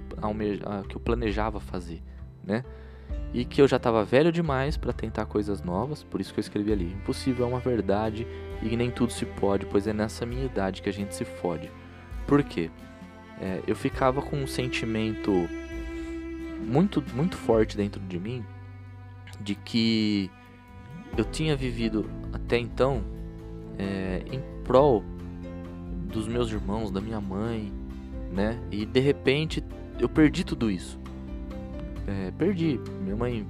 que 0.87 0.95
eu 0.95 0.99
planejava 0.99 1.59
fazer, 1.59 2.01
né? 2.43 2.63
E 3.33 3.45
que 3.45 3.61
eu 3.61 3.67
já 3.67 3.77
estava 3.77 4.03
velho 4.03 4.31
demais 4.31 4.75
para 4.75 4.91
tentar 4.91 5.25
coisas 5.25 5.61
novas, 5.61 6.03
por 6.03 6.19
isso 6.19 6.33
que 6.33 6.39
eu 6.39 6.41
escrevi 6.41 6.71
ali: 6.71 6.85
impossível 6.85 7.45
é 7.45 7.49
uma 7.49 7.59
verdade 7.59 8.27
e 8.61 8.75
nem 8.75 8.91
tudo 8.91 9.13
se 9.13 9.25
pode, 9.25 9.65
pois 9.65 9.87
é 9.87 9.93
nessa 9.93 10.25
minha 10.25 10.45
idade 10.45 10.81
que 10.81 10.89
a 10.89 10.93
gente 10.93 11.15
se 11.15 11.23
fode. 11.23 11.71
Por 12.27 12.43
quê? 12.43 12.69
É, 13.39 13.61
eu 13.65 13.75
ficava 13.75 14.21
com 14.21 14.37
um 14.37 14.45
sentimento 14.45 15.31
muito, 16.59 17.03
muito 17.13 17.37
forte 17.37 17.75
dentro 17.75 17.99
de 18.01 18.19
mim 18.19 18.45
de 19.39 19.55
que 19.55 20.29
eu 21.17 21.25
tinha 21.25 21.55
vivido 21.55 22.09
até 22.31 22.57
então 22.57 23.03
é, 23.77 24.23
em 24.31 24.41
prol 24.63 25.03
dos 26.11 26.27
meus 26.27 26.51
irmãos, 26.51 26.91
da 26.91 27.01
minha 27.01 27.19
mãe, 27.19 27.71
né? 28.31 28.59
E 28.71 28.85
de 28.85 28.99
repente 28.99 29.63
eu 29.99 30.07
perdi 30.07 30.43
tudo 30.43 30.69
isso. 30.69 31.00
É, 32.07 32.31
perdi. 32.37 32.79
Minha 33.01 33.15
mãe 33.15 33.47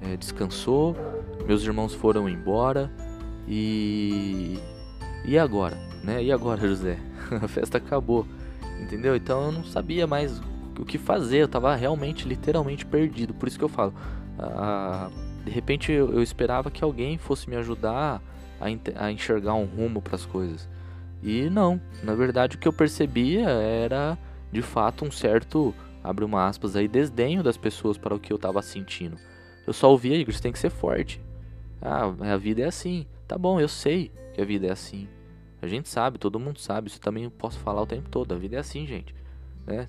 é, 0.00 0.16
descansou, 0.16 0.96
meus 1.46 1.62
irmãos 1.62 1.94
foram 1.94 2.28
embora 2.28 2.90
e 3.48 4.58
e 5.24 5.38
agora, 5.38 5.76
né? 6.02 6.22
E 6.22 6.30
agora, 6.30 6.60
José? 6.68 6.98
A 7.42 7.48
festa 7.48 7.78
acabou, 7.78 8.26
entendeu? 8.80 9.16
Então 9.16 9.46
eu 9.46 9.52
não 9.52 9.64
sabia 9.64 10.06
mais 10.06 10.40
o 10.78 10.84
que 10.84 10.98
fazer. 10.98 11.38
Eu 11.38 11.48
tava 11.48 11.74
realmente, 11.74 12.28
literalmente 12.28 12.84
perdido. 12.84 13.32
Por 13.32 13.48
isso 13.48 13.58
que 13.58 13.64
eu 13.64 13.68
falo, 13.68 13.94
de 15.44 15.50
repente 15.50 15.90
eu, 15.92 16.12
eu, 16.12 16.22
esperava 16.22 16.70
que 16.70 16.84
alguém 16.84 17.16
fosse 17.18 17.48
me 17.48 17.56
ajudar 17.56 18.20
a 18.96 19.10
enxergar 19.10 19.54
um 19.54 19.64
rumo 19.64 20.00
para 20.00 20.16
as 20.16 20.24
coisas. 20.24 20.68
E 21.22 21.48
não, 21.48 21.80
na 22.02 22.14
verdade 22.14 22.56
o 22.56 22.58
que 22.58 22.68
eu 22.68 22.72
percebia 22.72 23.48
era 23.48 24.18
de 24.52 24.60
fato 24.60 25.04
um 25.04 25.10
certo, 25.10 25.74
abre 26.04 26.24
uma 26.24 26.46
aspas 26.46 26.76
aí, 26.76 26.86
desdenho 26.86 27.42
das 27.42 27.56
pessoas 27.56 27.96
para 27.96 28.14
o 28.14 28.20
que 28.20 28.30
eu 28.30 28.36
estava 28.36 28.60
sentindo. 28.60 29.16
Eu 29.66 29.72
só 29.72 29.90
ouvia, 29.90 30.16
Igor, 30.16 30.34
você 30.34 30.42
tem 30.42 30.52
que 30.52 30.58
ser 30.58 30.68
forte. 30.68 31.20
Ah, 31.80 32.12
a 32.32 32.36
vida 32.36 32.60
é 32.60 32.66
assim. 32.66 33.06
Tá 33.26 33.38
bom, 33.38 33.58
eu 33.58 33.68
sei 33.68 34.12
que 34.34 34.40
a 34.40 34.44
vida 34.44 34.66
é 34.66 34.70
assim. 34.70 35.08
A 35.62 35.66
gente 35.66 35.88
sabe, 35.88 36.18
todo 36.18 36.38
mundo 36.38 36.60
sabe. 36.60 36.88
Isso 36.88 37.00
também 37.00 37.24
eu 37.24 37.30
posso 37.30 37.58
falar 37.58 37.80
o 37.80 37.86
tempo 37.86 38.10
todo. 38.10 38.34
A 38.34 38.38
vida 38.38 38.56
é 38.56 38.58
assim, 38.58 38.86
gente. 38.86 39.14
Né? 39.66 39.88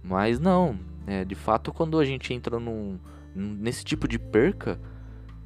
Mas 0.00 0.38
não. 0.38 0.78
É, 1.04 1.24
de 1.24 1.34
fato, 1.34 1.72
quando 1.72 1.98
a 1.98 2.04
gente 2.04 2.32
entra 2.32 2.60
num, 2.60 2.98
nesse 3.34 3.84
tipo 3.84 4.06
de 4.06 4.20
perca, 4.20 4.80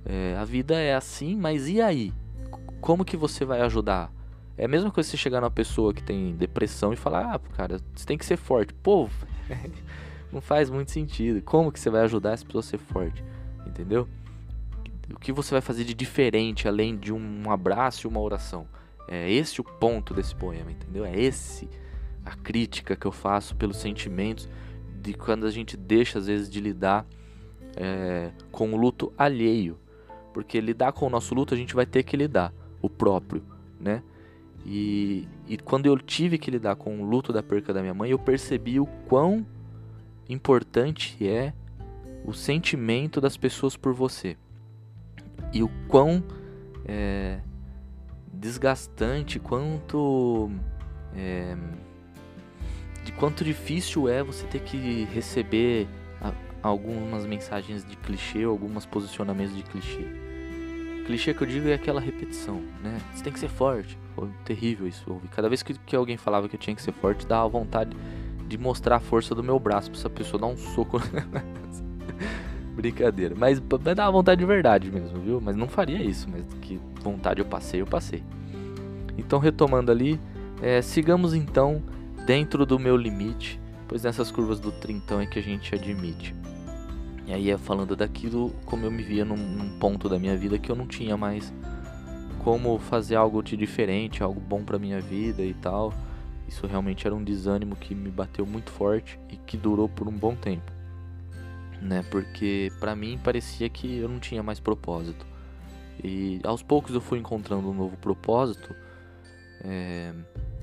é, 0.04 0.36
a 0.38 0.44
vida 0.44 0.74
é 0.74 0.94
assim, 0.94 1.34
mas 1.34 1.68
e 1.68 1.80
aí? 1.80 2.12
Como 2.82 3.04
que 3.04 3.16
você 3.16 3.44
vai 3.46 3.62
ajudar? 3.62 4.12
É 4.58 4.66
a 4.66 4.68
mesma 4.68 4.90
coisa 4.90 5.08
você 5.08 5.16
chegar 5.16 5.40
numa 5.40 5.50
pessoa 5.50 5.94
que 5.94 6.02
tem 6.02 6.36
depressão 6.36 6.92
e 6.92 6.96
falar, 6.96 7.34
ah, 7.34 7.38
cara, 7.56 7.78
você 7.94 8.04
tem 8.04 8.18
que 8.18 8.26
ser 8.26 8.36
forte. 8.36 8.74
Pô, 8.74 9.08
não 10.32 10.40
faz 10.40 10.70
muito 10.70 10.90
sentido. 10.90 11.42
Como 11.42 11.72
que 11.72 11.80
você 11.80 11.90
vai 11.90 12.02
ajudar 12.02 12.32
essa 12.32 12.44
pessoa 12.44 12.60
a 12.60 12.64
ser 12.64 12.78
forte? 12.78 13.24
Entendeu? 13.66 14.08
O 15.12 15.18
que 15.18 15.32
você 15.32 15.52
vai 15.52 15.60
fazer 15.60 15.84
de 15.84 15.94
diferente 15.94 16.68
além 16.68 16.96
de 16.96 17.12
um 17.12 17.50
abraço 17.50 18.06
e 18.06 18.08
uma 18.08 18.20
oração? 18.20 18.66
É 19.08 19.30
esse 19.30 19.60
o 19.60 19.64
ponto 19.64 20.14
desse 20.14 20.34
poema, 20.34 20.70
entendeu? 20.70 21.04
É 21.04 21.18
esse 21.18 21.68
a 22.24 22.36
crítica 22.36 22.94
que 22.94 23.06
eu 23.06 23.12
faço 23.12 23.56
pelos 23.56 23.78
sentimentos 23.78 24.48
de 25.02 25.14
quando 25.14 25.46
a 25.46 25.50
gente 25.50 25.76
deixa 25.76 26.18
às 26.18 26.26
vezes 26.26 26.48
de 26.48 26.60
lidar 26.60 27.06
é, 27.76 28.30
com 28.52 28.72
o 28.72 28.76
luto 28.76 29.12
alheio, 29.16 29.78
porque 30.32 30.60
lidar 30.60 30.92
com 30.92 31.06
o 31.06 31.10
nosso 31.10 31.34
luto 31.34 31.54
a 31.54 31.56
gente 31.56 31.74
vai 31.74 31.86
ter 31.86 32.02
que 32.02 32.16
lidar, 32.16 32.52
o 32.80 32.88
próprio, 32.88 33.42
né? 33.80 34.02
E, 34.64 35.26
e 35.48 35.56
quando 35.56 35.86
eu 35.86 35.98
tive 35.98 36.38
que 36.38 36.50
lidar 36.50 36.76
com 36.76 37.00
o 37.00 37.04
luto 37.04 37.32
da 37.32 37.42
perca 37.42 37.72
da 37.72 37.80
minha 37.80 37.94
mãe, 37.94 38.10
eu 38.10 38.18
percebi 38.18 38.78
o 38.78 38.86
quão 39.08 39.46
importante 40.28 41.26
é 41.26 41.52
o 42.24 42.32
sentimento 42.32 43.20
das 43.20 43.36
pessoas 43.36 43.76
por 43.76 43.94
você 43.94 44.36
e 45.52 45.62
o 45.62 45.70
quão 45.88 46.22
é, 46.84 47.40
desgastante, 48.32 49.38
quanto 49.38 50.50
é, 51.14 51.56
de 53.04 53.12
quanto 53.12 53.42
difícil 53.42 54.08
é 54.08 54.22
você 54.22 54.46
ter 54.46 54.60
que 54.60 55.04
receber 55.12 55.88
a, 56.20 56.32
algumas 56.62 57.26
mensagens 57.26 57.84
de 57.84 57.96
clichê, 57.96 58.44
alguns 58.44 58.86
posicionamentos 58.86 59.56
de 59.56 59.62
clichê. 59.62 60.06
Clichê 61.06 61.34
que 61.34 61.42
eu 61.42 61.46
digo 61.46 61.68
é 61.68 61.74
aquela 61.74 62.00
repetição, 62.00 62.62
né? 62.82 63.00
Você 63.12 63.24
tem 63.24 63.32
que 63.32 63.40
ser 63.40 63.48
forte. 63.48 63.98
Foi 64.14 64.28
terrível 64.44 64.86
isso. 64.86 65.20
Cada 65.30 65.48
vez 65.48 65.62
que, 65.62 65.74
que 65.74 65.96
alguém 65.96 66.16
falava 66.16 66.48
que 66.48 66.56
eu 66.56 66.60
tinha 66.60 66.74
que 66.74 66.82
ser 66.82 66.92
forte, 66.92 67.26
dava 67.26 67.48
vontade 67.48 67.96
de 68.48 68.58
mostrar 68.58 68.96
a 68.96 69.00
força 69.00 69.34
do 69.34 69.42
meu 69.42 69.58
braço 69.58 69.90
pra 69.90 69.98
essa 69.98 70.10
pessoa 70.10 70.40
dar 70.40 70.46
um 70.46 70.56
soco. 70.56 71.00
Brincadeira. 72.74 73.34
Mas, 73.36 73.60
mas 73.60 73.96
dava 73.96 74.10
vontade 74.10 74.38
de 74.38 74.46
verdade 74.46 74.90
mesmo, 74.90 75.20
viu? 75.20 75.40
Mas 75.40 75.56
não 75.56 75.68
faria 75.68 76.02
isso. 76.02 76.28
Mas 76.30 76.44
que 76.60 76.80
vontade 77.02 77.40
eu 77.40 77.46
passei, 77.46 77.80
eu 77.80 77.86
passei. 77.86 78.22
Então, 79.16 79.38
retomando 79.38 79.90
ali, 79.90 80.20
é, 80.62 80.80
sigamos 80.82 81.34
então 81.34 81.82
dentro 82.26 82.64
do 82.64 82.78
meu 82.78 82.96
limite, 82.96 83.60
pois 83.88 84.02
nessas 84.02 84.30
curvas 84.30 84.60
do 84.60 84.72
trintão 84.72 85.20
é 85.20 85.26
que 85.26 85.38
a 85.38 85.42
gente 85.42 85.74
admite. 85.74 86.34
E 87.26 87.32
aí 87.32 87.50
é 87.50 87.56
falando 87.56 87.94
daquilo 87.94 88.50
como 88.64 88.84
eu 88.84 88.90
me 88.90 89.02
via 89.02 89.24
num, 89.24 89.36
num 89.36 89.78
ponto 89.78 90.08
da 90.08 90.18
minha 90.18 90.36
vida 90.36 90.58
que 90.58 90.70
eu 90.70 90.74
não 90.74 90.86
tinha 90.86 91.16
mais 91.16 91.52
como 92.44 92.78
fazer 92.78 93.16
algo 93.16 93.42
de 93.42 93.56
diferente, 93.56 94.22
algo 94.22 94.40
bom 94.40 94.64
para 94.64 94.78
minha 94.78 95.00
vida 95.00 95.42
e 95.42 95.54
tal. 95.54 95.92
Isso 96.48 96.66
realmente 96.66 97.06
era 97.06 97.14
um 97.14 97.22
desânimo 97.22 97.76
que 97.76 97.94
me 97.94 98.10
bateu 98.10 98.44
muito 98.44 98.70
forte 98.70 99.20
e 99.28 99.36
que 99.36 99.56
durou 99.56 99.88
por 99.88 100.08
um 100.08 100.12
bom 100.12 100.34
tempo, 100.34 100.72
né? 101.80 102.04
Porque 102.10 102.72
para 102.80 102.96
mim 102.96 103.18
parecia 103.22 103.68
que 103.68 103.98
eu 103.98 104.08
não 104.08 104.18
tinha 104.18 104.42
mais 104.42 104.58
propósito. 104.58 105.24
E 106.02 106.40
aos 106.42 106.62
poucos 106.62 106.94
eu 106.94 107.00
fui 107.00 107.18
encontrando 107.18 107.70
um 107.70 107.74
novo 107.74 107.96
propósito. 107.98 108.74
É, 109.62 110.12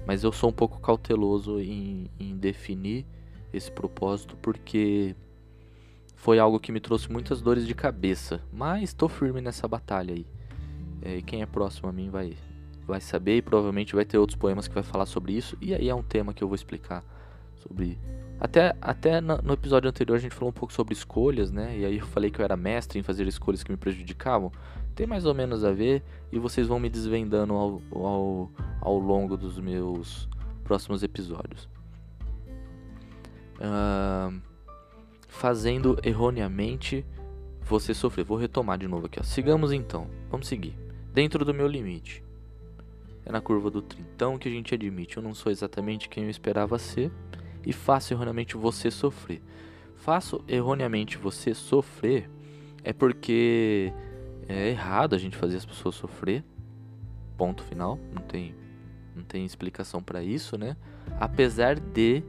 mas 0.06 0.24
eu 0.24 0.32
sou 0.32 0.50
um 0.50 0.54
pouco 0.54 0.80
cauteloso 0.80 1.60
em, 1.62 2.10
em 2.20 2.36
definir 2.36 3.06
esse 3.54 3.72
propósito 3.72 4.36
porque 4.42 5.16
foi 6.16 6.40
algo 6.40 6.60
que 6.60 6.72
me 6.72 6.80
trouxe 6.80 7.12
muitas 7.12 7.40
dores 7.40 7.68
de 7.68 7.76
cabeça. 7.76 8.42
Mas 8.52 8.90
estou 8.90 9.08
firme 9.08 9.40
nessa 9.40 9.68
batalha 9.68 10.14
aí. 10.14 10.26
É, 11.02 11.22
quem 11.22 11.42
é 11.42 11.46
próximo 11.46 11.90
a 11.90 11.92
mim 11.92 12.10
vai, 12.10 12.36
vai 12.86 13.00
saber 13.00 13.38
e 13.38 13.42
provavelmente 13.42 13.96
vai 13.96 14.06
ter 14.06 14.18
outros 14.18 14.38
poemas 14.38 14.68
que 14.68 14.74
vai 14.74 14.84
falar 14.84 15.06
sobre 15.06 15.34
isso. 15.34 15.58
E 15.62 15.74
aí 15.74 15.90
é 15.90 15.96
um 15.96 16.04
tema 16.04 16.34
que 16.34 16.44
eu 16.44 16.48
vou 16.48 16.56
explicar 16.56 17.04
sobre. 17.56 18.00
Até, 18.40 18.76
até 18.82 19.20
no 19.20 19.54
episódio 19.54 19.90
anterior 19.90 20.16
a 20.16 20.20
gente 20.20 20.36
falou 20.36 20.50
um 20.50 20.54
pouco 20.54 20.72
sobre 20.72 20.94
escolhas, 20.94 21.52
né? 21.52 21.78
E 21.78 21.86
aí 21.86 21.98
eu 21.98 22.06
falei 22.06 22.30
que 22.30 22.40
eu 22.40 22.46
era 22.46 22.56
mestre 22.56 23.00
em 23.00 23.04
fazer 23.04 23.28
escolhas 23.28 23.64
que 23.64 23.72
me 23.72 23.78
prejudicavam 23.78 24.52
tem 24.98 25.06
mais 25.06 25.26
ou 25.26 25.34
menos 25.36 25.64
a 25.64 25.72
ver 25.72 26.04
e 26.32 26.40
vocês 26.40 26.68
vão 26.68 26.80
me 26.80 26.90
desvendando 26.90 27.54
ao, 27.54 27.82
ao, 27.94 28.52
ao 28.82 28.98
longo 28.98 29.38
dos 29.38 29.60
meus 29.60 30.28
próximos 30.64 31.04
episódios. 31.04 31.70
Uh, 33.58 34.42
fazendo 35.28 36.00
erroneamente 36.04 37.06
você 37.62 37.94
sofrer. 37.94 38.26
Vou 38.26 38.38
retomar 38.38 38.80
de 38.80 38.88
novo 38.88 39.06
aqui. 39.06 39.20
Ó. 39.20 39.24
Sigamos 39.24 39.72
então. 39.72 40.08
Vamos 40.32 40.48
seguir. 40.48 40.87
Dentro 41.18 41.44
do 41.44 41.52
meu 41.52 41.68
limite. 41.68 42.24
É 43.26 43.32
na 43.32 43.42
curva 43.42 43.72
do 43.72 43.82
trintão 43.82 44.38
que 44.38 44.48
a 44.48 44.52
gente 44.52 44.76
admite. 44.76 45.18
Eu 45.18 45.24
não 45.24 45.34
sou 45.34 45.52
exatamente 45.52 46.08
quem 46.08 46.26
eu 46.26 46.30
esperava 46.30 46.78
ser 46.78 47.12
e 47.66 47.74
faço 47.74 48.14
erroneamente 48.14 48.56
você 48.56 48.92
sofrer. 48.92 49.42
Faço 49.96 50.44
erroneamente 50.48 51.18
você 51.18 51.56
sofrer 51.56 52.30
é 52.84 52.94
porque 52.94 53.92
é 54.48 54.70
errado 54.70 55.16
a 55.16 55.18
gente 55.18 55.36
fazer 55.36 55.58
as 55.58 55.66
pessoas 55.66 55.96
sofrer. 55.96 56.44
Ponto 57.36 57.64
final. 57.64 57.98
Não 58.14 58.22
tem, 58.22 58.54
não 59.16 59.24
tem 59.24 59.44
explicação 59.44 60.04
para 60.04 60.22
isso, 60.22 60.56
né? 60.56 60.78
Apesar 61.20 61.80
de 61.80 62.22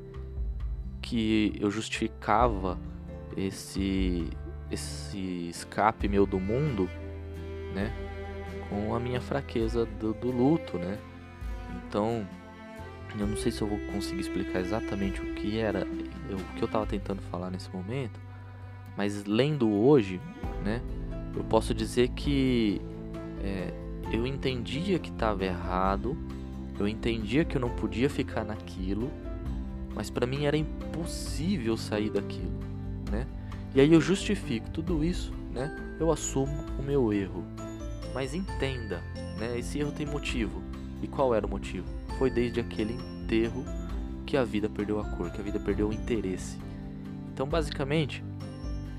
que 1.03 1.53
eu 1.61 1.71
justificava 1.71 2.79
esse 3.37 4.31
esse 4.71 5.51
escape 5.51 6.09
meu 6.09 6.25
do 6.25 6.41
mundo, 6.41 6.89
né? 7.75 7.93
Com 8.69 8.95
a 8.95 9.01
minha 9.01 9.21
fraqueza 9.21 9.85
do, 9.85 10.13
do 10.13 10.31
luto, 10.31 10.79
né? 10.79 10.99
Então, 11.77 12.27
eu 13.19 13.27
não 13.27 13.37
sei 13.37 13.51
se 13.51 13.63
eu 13.63 13.69
vou 13.69 13.79
conseguir 13.93 14.21
explicar 14.21 14.61
exatamente 14.61 15.21
o 15.21 15.35
que 15.35 15.59
era, 15.59 15.87
o 15.87 16.57
que 16.57 16.63
eu 16.63 16.67
estava 16.67 16.87
tentando 16.87 17.23
falar 17.23 17.51
nesse 17.51 17.71
momento, 17.71 18.21
mas 18.97 19.25
lendo 19.25 19.71
hoje, 19.71 20.21
né, 20.65 20.83
eu 21.35 21.45
posso 21.45 21.73
dizer 21.73 22.09
que 22.09 22.81
é, 23.43 23.73
eu 24.13 24.27
entendia 24.27 24.99
que 24.99 25.11
estava 25.11 25.45
errado, 25.45 26.17
eu 26.79 26.87
entendia 26.87 27.45
que 27.45 27.57
eu 27.57 27.61
não 27.61 27.71
podia 27.71 28.11
ficar 28.11 28.45
naquilo, 28.45 29.11
mas 29.95 30.11
para 30.11 30.27
mim 30.27 30.45
era 30.45 30.57
impossível 30.57 31.77
sair 31.77 32.11
daquilo, 32.11 32.59
né? 33.11 33.27
E 33.75 33.81
aí 33.81 33.93
eu 33.93 34.01
justifico 34.01 34.71
tudo 34.71 35.05
isso, 35.05 35.33
né? 35.53 35.75
Eu 35.99 36.11
assumo 36.11 36.65
o 36.79 36.83
meu 36.83 37.13
erro. 37.13 37.45
Mas 38.15 38.35
entenda, 38.35 39.03
né? 39.39 39.59
Esse 39.59 39.79
erro 39.79 39.93
tem 39.93 40.07
motivo. 40.07 40.63
E 41.03 41.07
qual 41.07 41.35
era 41.35 41.47
o 41.47 41.51
motivo? 41.51 41.87
Foi 42.19 42.31
desde 42.31 42.61
aquele 42.61 42.95
enterro 42.95 43.65
que 44.27 44.37
a 44.37 44.45
vida 44.45 44.69
perdeu 44.69 45.01
a 45.01 45.05
cor, 45.05 45.31
que 45.31 45.41
a 45.41 45.45
vida 45.45 45.61
perdeu 45.61 45.89
o 45.89 45.93
interesse. 45.93 46.59
Então, 47.33 47.47
basicamente, 47.47 48.25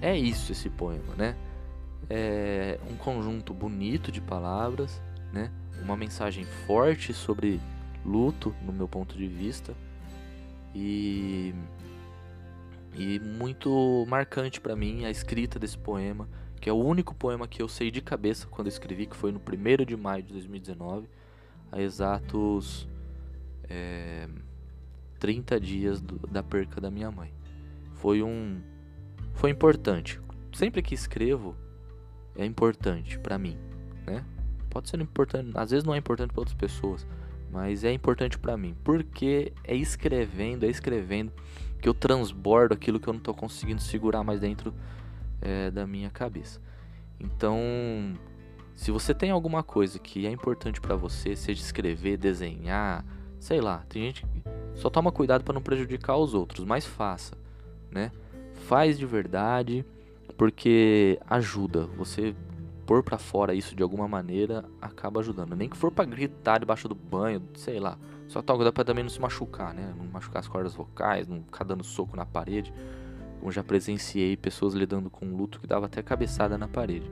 é 0.02 0.18
isso 0.18 0.52
esse 0.52 0.70
poema, 0.70 1.16
né? 1.18 1.36
É 2.10 2.80
um 2.90 2.96
conjunto 2.96 3.54
bonito 3.54 4.12
de 4.12 4.22
palavras, 4.22 5.02
né? 5.34 5.52
Uma 5.84 5.96
mensagem 5.96 6.46
forte 6.66 7.14
sobre 7.14 7.60
luto, 8.06 8.56
no 8.66 8.72
meu 8.72 8.88
ponto 8.88 9.18
de 9.18 9.28
vista, 9.28 9.76
e 10.74 11.54
e 12.96 13.20
muito 13.20 14.06
marcante 14.08 14.60
para 14.60 14.76
mim 14.76 15.06
a 15.06 15.12
escrita 15.12 15.60
desse 15.60 15.78
poema, 15.78 16.28
que 16.60 16.70
é 16.70 16.74
o 16.74 16.78
único 16.78 17.16
poema 17.16 17.48
que 17.48 17.62
eu 17.62 17.68
sei 17.68 17.90
de 17.90 18.02
cabeça 18.02 18.48
quando 18.48 18.68
escrevi, 18.68 19.06
que 19.06 19.16
foi 19.16 19.32
no 19.32 19.40
1 19.40 19.86
de 19.86 19.96
maio 19.96 20.24
de 20.24 20.34
2019, 20.34 21.08
a 21.72 21.82
exatos 21.82 22.88
é, 23.70 24.28
30 25.20 25.60
dias 25.60 26.02
do, 26.02 26.16
da 26.28 26.44
perca 26.44 26.82
da 26.82 26.92
minha 26.92 27.12
mãe. 27.12 27.32
Foi 27.96 28.22
um 28.22 28.62
foi 29.34 29.52
importante. 29.52 30.20
Sempre 30.54 30.82
que 30.82 30.94
escrevo 30.94 31.56
é 32.36 32.46
importante 32.46 33.18
para 33.20 33.38
mim, 33.38 33.58
né? 34.06 34.26
Pode 34.70 34.90
ser 34.90 35.00
importante, 35.00 35.52
às 35.56 35.72
vezes 35.72 35.86
não 35.86 35.96
é 35.96 35.98
importante 35.98 36.32
para 36.32 36.42
outras 36.42 36.58
pessoas, 36.58 37.08
mas 37.52 37.84
é 37.84 37.92
importante 37.92 38.38
para 38.38 38.56
mim, 38.58 38.76
porque 38.84 39.54
é 39.64 39.76
escrevendo, 39.76 40.66
é 40.66 40.70
escrevendo 40.70 41.32
que 41.82 41.88
eu 41.88 41.94
transbordo 41.94 42.74
aquilo 42.74 43.00
que 43.00 43.08
eu 43.08 43.14
não 43.14 43.20
estou 43.20 43.34
conseguindo 43.34 43.82
segurar 43.82 44.24
mais 44.24 44.42
dentro 44.42 44.74
é, 45.42 45.72
da 45.72 45.86
minha 45.86 46.10
cabeça. 46.10 46.62
Então, 47.20 47.58
se 48.76 48.92
você 48.92 49.14
tem 49.14 49.32
alguma 49.32 49.62
coisa 49.62 50.00
que 50.00 50.26
é 50.26 50.32
importante 50.32 50.80
para 50.80 50.96
você, 50.96 51.36
seja 51.36 51.62
escrever, 51.62 52.18
desenhar, 52.18 53.06
sei 53.40 53.60
lá, 53.62 53.84
tem 53.90 54.04
gente 54.04 54.26
que 54.26 54.44
só 54.76 54.90
toma 54.90 55.12
cuidado 55.12 55.44
para 55.44 55.54
não 55.54 55.62
prejudicar 55.62 56.18
os 56.18 56.34
outros, 56.34 56.66
mas 56.66 56.86
faça, 56.86 57.36
né? 57.92 58.12
Faz 58.68 58.98
de 58.98 59.06
verdade, 59.06 59.86
porque 60.38 61.20
ajuda. 61.28 61.86
Você 61.98 62.36
pôr 62.86 63.04
para 63.04 63.18
fora 63.18 63.54
isso 63.54 63.76
de 63.76 63.84
alguma 63.84 64.08
maneira 64.08 64.66
acaba 64.82 65.20
ajudando. 65.20 65.56
Nem 65.56 65.70
que 65.70 65.78
for 65.78 65.92
para 65.92 66.06
gritar 66.06 66.60
debaixo 66.60 66.88
do 66.88 66.96
banho, 66.96 67.42
sei 67.54 67.80
lá. 67.80 67.98
Só 68.28 68.42
tal 68.42 68.56
coisa 68.56 68.72
para 68.72 68.84
também 68.84 69.04
não 69.04 69.10
se 69.10 69.20
machucar, 69.20 69.74
né? 69.74 69.94
Não 69.98 70.06
machucar 70.06 70.40
as 70.40 70.48
cordas 70.48 70.74
vocais, 70.74 71.28
não 71.28 71.44
ficar 71.44 71.66
dando 71.66 71.84
soco 71.84 72.16
na 72.16 72.26
parede. 72.26 72.74
Como 73.40 73.52
já 73.52 73.64
presenciei 73.64 74.36
pessoas 74.36 74.74
lidando 74.74 75.10
com 75.10 75.36
luto 75.36 75.60
que 75.60 75.68
dava 75.68 75.86
até 75.86 76.02
cabeçada 76.02 76.58
na 76.58 76.68
parede. 76.68 77.10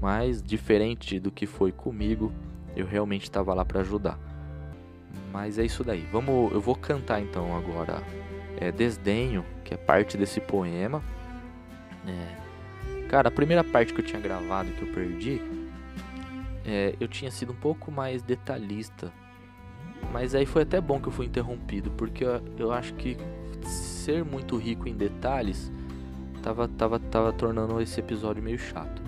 Mas 0.00 0.42
diferente 0.42 1.18
do 1.18 1.30
que 1.30 1.46
foi 1.46 1.72
comigo, 1.72 2.32
eu 2.76 2.86
realmente 2.86 3.24
estava 3.24 3.52
lá 3.54 3.64
para 3.64 3.80
ajudar. 3.80 4.18
Mas 5.32 5.58
é 5.58 5.64
isso 5.64 5.82
daí. 5.82 6.06
Vamos, 6.12 6.52
eu 6.52 6.60
vou 6.60 6.74
cantar 6.74 7.20
então 7.20 7.56
agora 7.56 8.02
é, 8.58 8.70
Desdenho, 8.70 9.44
que 9.64 9.74
é 9.74 9.76
parte 9.76 10.16
desse 10.16 10.40
poema. 10.40 11.02
É, 12.06 13.08
cara, 13.08 13.28
a 13.28 13.32
primeira 13.32 13.64
parte 13.64 13.92
que 13.92 14.00
eu 14.00 14.04
tinha 14.04 14.20
gravado 14.20 14.70
que 14.72 14.82
eu 14.82 14.92
perdi, 14.92 15.40
é, 16.64 16.94
eu 17.00 17.08
tinha 17.08 17.30
sido 17.30 17.52
um 17.52 17.56
pouco 17.56 17.90
mais 17.90 18.22
detalhista 18.22 19.12
mas 20.12 20.34
aí 20.34 20.46
foi 20.46 20.62
até 20.62 20.80
bom 20.80 21.00
que 21.00 21.08
eu 21.08 21.12
fui 21.12 21.26
interrompido, 21.26 21.90
porque 21.92 22.24
eu, 22.24 22.42
eu 22.58 22.72
acho 22.72 22.94
que 22.94 23.16
ser 24.06 24.24
muito 24.24 24.56
rico 24.56 24.88
em 24.88 24.94
detalhes 24.94 25.72
tava, 26.40 26.68
tava, 26.68 27.00
tava 27.00 27.32
tornando 27.32 27.80
esse 27.80 27.98
episódio 27.98 28.40
meio 28.40 28.58
chato. 28.58 29.02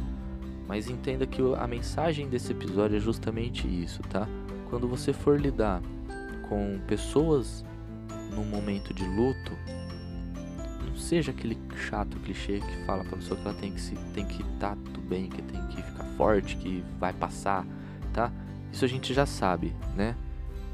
Mas 0.67 0.91
entenda 0.91 1.25
que 1.25 1.41
a 1.57 1.67
mensagem 1.69 2.29
desse 2.29 2.51
episódio 2.51 2.97
é 2.97 3.01
justamente 3.01 3.69
isso, 3.69 4.03
tá? 4.03 4.27
Quando 4.69 4.89
você 4.89 5.13
for 5.13 5.41
lidar 5.41 5.81
com 6.49 6.81
pessoas 6.89 7.65
num 8.35 8.45
momento 8.45 8.93
de 8.93 9.05
luto, 9.05 9.53
não 10.85 10.97
seja 10.97 11.31
aquele 11.31 11.57
chato 11.77 12.19
clichê 12.19 12.59
que 12.59 12.85
fala 12.85 13.05
pra 13.05 13.17
pessoa 13.19 13.41
que 13.41 13.47
ela 13.47 13.57
tem 13.57 13.73
que 13.73 13.81
se 13.81 13.95
tem 14.13 14.27
que 14.27 14.43
estar 14.43 14.75
tá 14.75 14.79
tudo 14.85 15.01
bem, 15.01 15.29
que 15.29 15.41
tem 15.41 15.65
que 15.69 15.81
ficar 15.81 16.05
forte, 16.17 16.57
que 16.57 16.83
vai 16.99 17.13
passar, 17.13 17.65
tá? 18.13 18.33
Isso 18.73 18.85
a 18.85 18.89
gente 18.89 19.15
já 19.15 19.25
sabe, 19.25 19.75
né? 19.95 20.17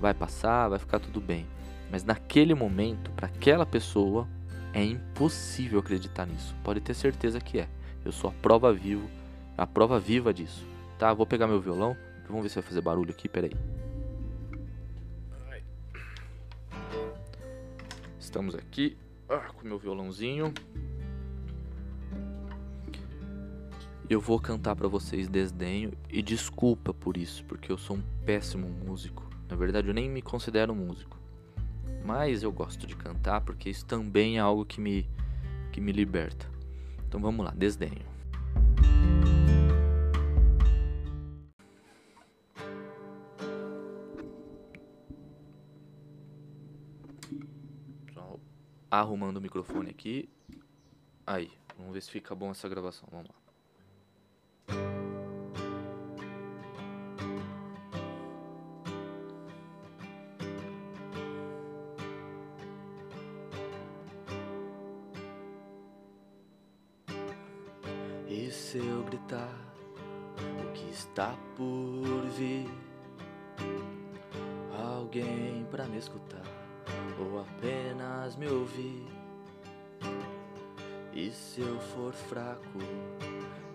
vai 0.00 0.12
passar, 0.12 0.68
vai 0.68 0.78
ficar 0.78 0.98
tudo 0.98 1.20
bem. 1.20 1.46
Mas 1.90 2.04
naquele 2.04 2.54
momento, 2.54 3.10
para 3.12 3.26
aquela 3.26 3.64
pessoa, 3.64 4.28
é 4.72 4.84
impossível 4.84 5.78
acreditar 5.78 6.26
nisso. 6.26 6.54
Pode 6.64 6.80
ter 6.80 6.94
certeza 6.94 7.40
que 7.40 7.58
é. 7.60 7.68
Eu 8.04 8.12
sou 8.12 8.30
a 8.30 8.32
prova 8.32 8.72
viva, 8.72 9.08
a 9.56 9.66
prova 9.66 10.00
viva 10.00 10.34
disso. 10.34 10.66
Tá? 10.98 11.14
Vou 11.14 11.26
pegar 11.26 11.46
meu 11.46 11.60
violão. 11.60 11.96
Vamos 12.26 12.42
ver 12.42 12.48
se 12.48 12.54
vai 12.56 12.64
fazer 12.64 12.80
barulho 12.80 13.10
aqui, 13.10 13.28
peraí. 13.28 13.52
Estamos 18.18 18.54
aqui 18.54 18.96
ah, 19.28 19.48
com 19.54 19.66
meu 19.66 19.78
violãozinho. 19.78 20.52
Eu 24.08 24.20
vou 24.20 24.38
cantar 24.38 24.76
para 24.76 24.86
vocês 24.86 25.28
Desdenho 25.28 25.92
e 26.10 26.20
desculpa 26.20 26.92
por 26.92 27.16
isso, 27.16 27.44
porque 27.44 27.72
eu 27.72 27.78
sou 27.78 27.96
um 27.96 28.02
péssimo 28.26 28.68
músico. 28.68 29.28
Na 29.48 29.56
verdade, 29.56 29.88
eu 29.88 29.94
nem 29.94 30.10
me 30.10 30.20
considero 30.20 30.74
músico. 30.74 31.16
Mas 32.04 32.42
eu 32.42 32.52
gosto 32.52 32.86
de 32.86 32.94
cantar 32.94 33.40
porque 33.40 33.70
isso 33.70 33.86
também 33.86 34.36
é 34.36 34.40
algo 34.40 34.64
que 34.64 34.80
me, 34.80 35.08
que 35.72 35.80
me 35.80 35.90
liberta. 35.90 36.46
Então 37.08 37.20
vamos 37.20 37.44
lá, 37.44 37.52
desdenho. 37.52 38.14
Arrumando 48.90 49.38
o 49.38 49.40
microfone 49.40 49.90
aqui. 49.90 50.28
Aí, 51.26 51.50
vamos 51.76 51.94
ver 51.94 52.00
se 52.00 52.12
fica 52.12 52.32
bom 52.32 52.52
essa 52.52 52.68
gravação. 52.68 53.08
Vamos 53.10 53.26
lá. 53.26 53.43
Para 75.84 75.88
me 75.90 75.98
escutar 75.98 76.42
ou 77.18 77.40
apenas 77.40 78.36
me 78.36 78.48
ouvir? 78.48 79.06
E 81.12 81.30
se 81.30 81.60
eu 81.60 81.78
for 81.78 82.12
fraco, 82.12 82.78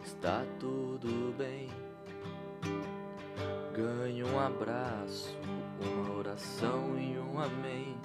está 0.04 0.44
tudo 0.60 1.34
bem. 1.38 1.70
Ganho 3.74 4.28
um 4.28 4.40
abraço, 4.40 5.38
uma 5.80 6.18
oração 6.18 6.98
e 7.00 7.18
um 7.20 7.40
amém. 7.40 7.96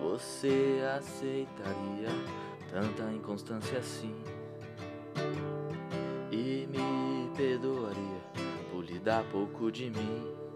Você 0.00 0.82
aceitaria 0.96 2.08
tanta 2.70 3.12
inconstância 3.12 3.78
assim? 3.78 4.14
perdoaria 7.38 8.20
por 8.68 8.84
lhe 8.84 8.98
dar 8.98 9.22
pouco 9.30 9.70
de 9.70 9.90
mim. 9.90 10.47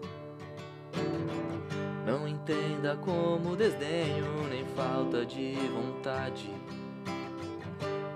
Entenda 2.43 2.97
como 2.97 3.55
desdenho 3.55 4.49
nem 4.49 4.65
falta 4.75 5.25
de 5.25 5.55
vontade, 5.69 6.51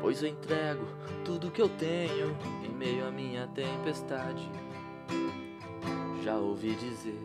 pois 0.01 0.21
eu 0.21 0.27
entrego 0.27 0.85
tudo 1.23 1.49
que 1.49 1.61
eu 1.61 1.69
tenho 1.69 2.35
em 2.61 2.67
meio 2.67 3.07
à 3.07 3.11
minha 3.11 3.47
tempestade. 3.47 4.51
Já 6.25 6.35
ouvi 6.35 6.75
dizer 6.75 7.23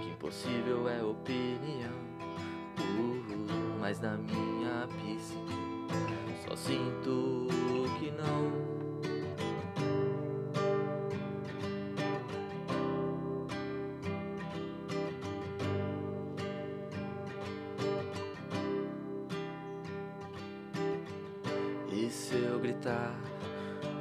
que 0.00 0.08
impossível 0.08 0.88
é 0.88 1.02
opinião, 1.02 1.92
uh, 2.78 3.78
mas 3.78 4.00
na 4.00 4.16
minha 4.16 4.88
psique 4.88 6.48
só 6.48 6.56
sinto 6.56 7.48
que 7.98 8.10
não 8.12 8.75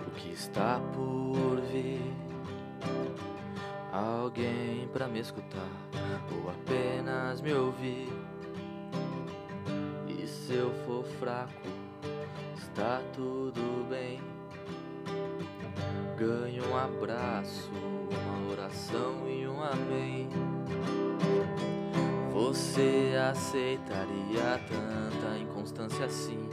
o 0.08 0.12
que 0.12 0.32
está 0.32 0.80
por 0.94 1.62
vir? 1.72 2.02
Alguém 3.92 4.88
pra 4.90 5.08
me 5.08 5.20
escutar 5.20 5.70
ou 6.32 6.50
apenas 6.50 7.40
me 7.42 7.54
ouvir? 7.54 8.10
E 10.08 10.28
se 10.28 10.54
eu 10.54 10.72
for 10.86 11.06
fraco, 11.20 11.68
está 12.58 13.02
tudo 13.14 13.88
bem? 13.90 14.20
Ganho 16.18 16.70
um 16.70 16.78
abraço, 16.78 17.72
uma 17.72 18.52
oração 18.52 19.28
e 19.30 19.48
um 19.48 19.64
amém. 19.64 20.30
Você 22.34 23.14
aceitaria 23.32 24.60
tanta 24.68 25.38
inconstância 25.38 26.06
assim? 26.06 26.50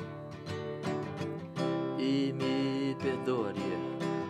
E 2.04 2.32
me 2.32 2.96
perdoaria 2.96 3.78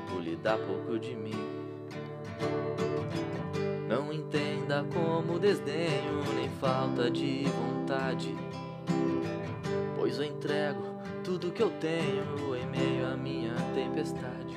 por 0.07 0.21
lhe 0.21 0.37
dar 0.37 0.59
pouco 0.59 0.99
de 0.99 1.17
mim? 1.17 1.33
Não 3.89 4.13
entenda 4.13 4.85
como 4.93 5.39
desdenho 5.39 6.23
nem 6.35 6.51
falta 6.51 7.11
de 7.11 7.45
vontade, 7.45 8.37
pois 9.97 10.19
eu 10.19 10.25
entrego 10.25 10.83
tudo 11.25 11.51
que 11.51 11.63
eu 11.63 11.71
tenho 11.81 12.55
em 12.55 12.67
meio 12.67 13.07
à 13.11 13.17
minha 13.17 13.55
tempestade. 13.75 14.55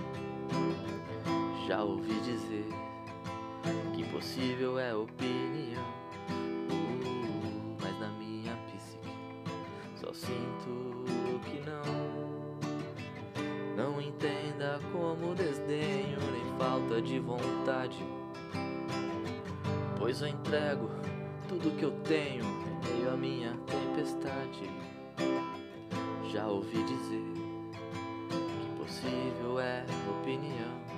Já 1.69 1.84
ouvi 1.84 2.19
dizer 2.19 2.67
que 3.93 4.01
impossível 4.01 4.78
é 4.78 4.93
opinião, 4.93 5.86
uh, 6.69 7.78
mas 7.82 7.97
na 7.97 8.10
minha 8.10 8.58
psique 8.67 9.10
só 9.95 10.12
sinto 10.12 10.94
Não 13.95 14.01
entenda 14.01 14.77
como 14.91 15.34
desdenho 15.34 16.19
nem 16.19 16.60
falta 16.60 17.01
de 17.01 17.17
vontade, 17.17 18.05
pois 19.97 20.21
eu 20.21 20.27
entrego 20.27 20.89
tudo 21.47 21.73
que 21.77 21.84
eu 21.84 21.91
tenho 22.03 22.43
em 22.43 22.93
meio 22.93 23.13
à 23.13 23.15
minha 23.15 23.58
tempestade. 23.65 24.69
Já 26.29 26.45
ouvi 26.45 26.84
dizer 26.84 27.23
que 28.29 28.73
impossível 28.73 29.62
é 29.62 29.86
opinião 30.19 30.94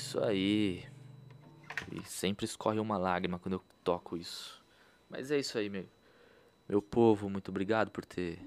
isso 0.00 0.18
aí. 0.24 0.84
E 1.92 2.02
sempre 2.04 2.46
escorre 2.46 2.80
uma 2.80 2.96
lágrima 2.96 3.38
quando 3.38 3.54
eu 3.54 3.62
toco 3.84 4.16
isso. 4.16 4.64
Mas 5.08 5.30
é 5.30 5.38
isso 5.38 5.58
aí, 5.58 5.68
meu. 5.68 5.86
Meu 6.68 6.80
povo, 6.80 7.28
muito 7.28 7.50
obrigado 7.50 7.90
por 7.90 8.04
ter 8.04 8.38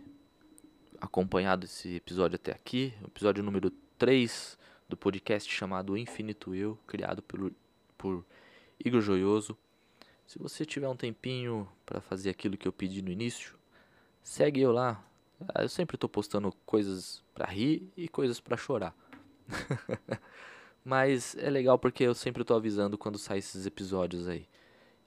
acompanhado 1.00 1.66
esse 1.66 1.96
episódio 1.96 2.36
até 2.36 2.52
aqui. 2.52 2.94
Episódio 3.06 3.44
número 3.44 3.70
3 3.98 4.58
do 4.90 4.98
podcast 4.98 5.52
chamado 5.54 5.96
Infinito 5.96 6.56
Eu, 6.56 6.78
criado 6.88 7.22
pelo, 7.22 7.52
por 7.98 8.26
Igor 8.84 9.02
Joioso. 9.02 9.56
Se 10.26 10.40
você 10.40 10.66
tiver 10.66 10.88
um 10.88 10.96
tempinho 10.96 11.70
para 11.86 12.02
fazer 12.02 12.32
aquilo 12.32 12.58
que 12.58 12.68
eu 12.68 12.74
pedi 12.74 13.02
no 13.02 13.12
início, 13.12 13.56
segue 14.24 14.62
eu 14.62 14.72
lá. 14.72 15.06
Eu 15.60 15.70
sempre 15.70 15.98
estou 15.98 16.10
postando 16.10 16.52
coisas 16.66 17.24
para 17.34 17.46
rir 17.46 17.92
e 17.96 18.08
coisas 18.08 18.40
para 18.40 18.58
chorar. 18.58 18.96
Mas 20.84 21.36
é 21.38 21.50
legal 21.50 21.80
porque 21.80 22.04
eu 22.04 22.14
sempre 22.14 22.42
estou 22.42 22.58
avisando 22.58 22.98
quando 22.98 23.18
saem 23.18 23.40
esses 23.40 23.66
episódios 23.66 24.28
aí. 24.28 24.48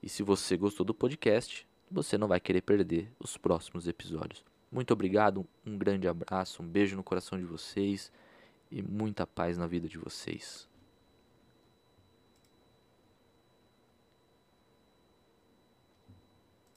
E 0.02 0.08
se 0.08 0.22
você 0.22 0.56
gostou 0.56 0.86
do 0.86 0.94
podcast, 0.94 1.66
você 1.90 2.16
não 2.16 2.28
vai 2.28 2.40
querer 2.40 2.62
perder 2.62 3.10
os 3.18 3.36
próximos 3.36 3.86
episódios. 3.86 4.44
Muito 4.70 4.92
obrigado, 4.92 5.46
um 5.64 5.76
grande 5.78 6.08
abraço, 6.08 6.62
um 6.62 6.66
beijo 6.66 6.96
no 6.96 7.04
coração 7.04 7.38
de 7.38 7.44
vocês 7.44 8.10
e 8.70 8.82
muita 8.82 9.26
paz 9.26 9.56
na 9.56 9.66
vida 9.66 9.88
de 9.88 9.98
vocês. 9.98 10.68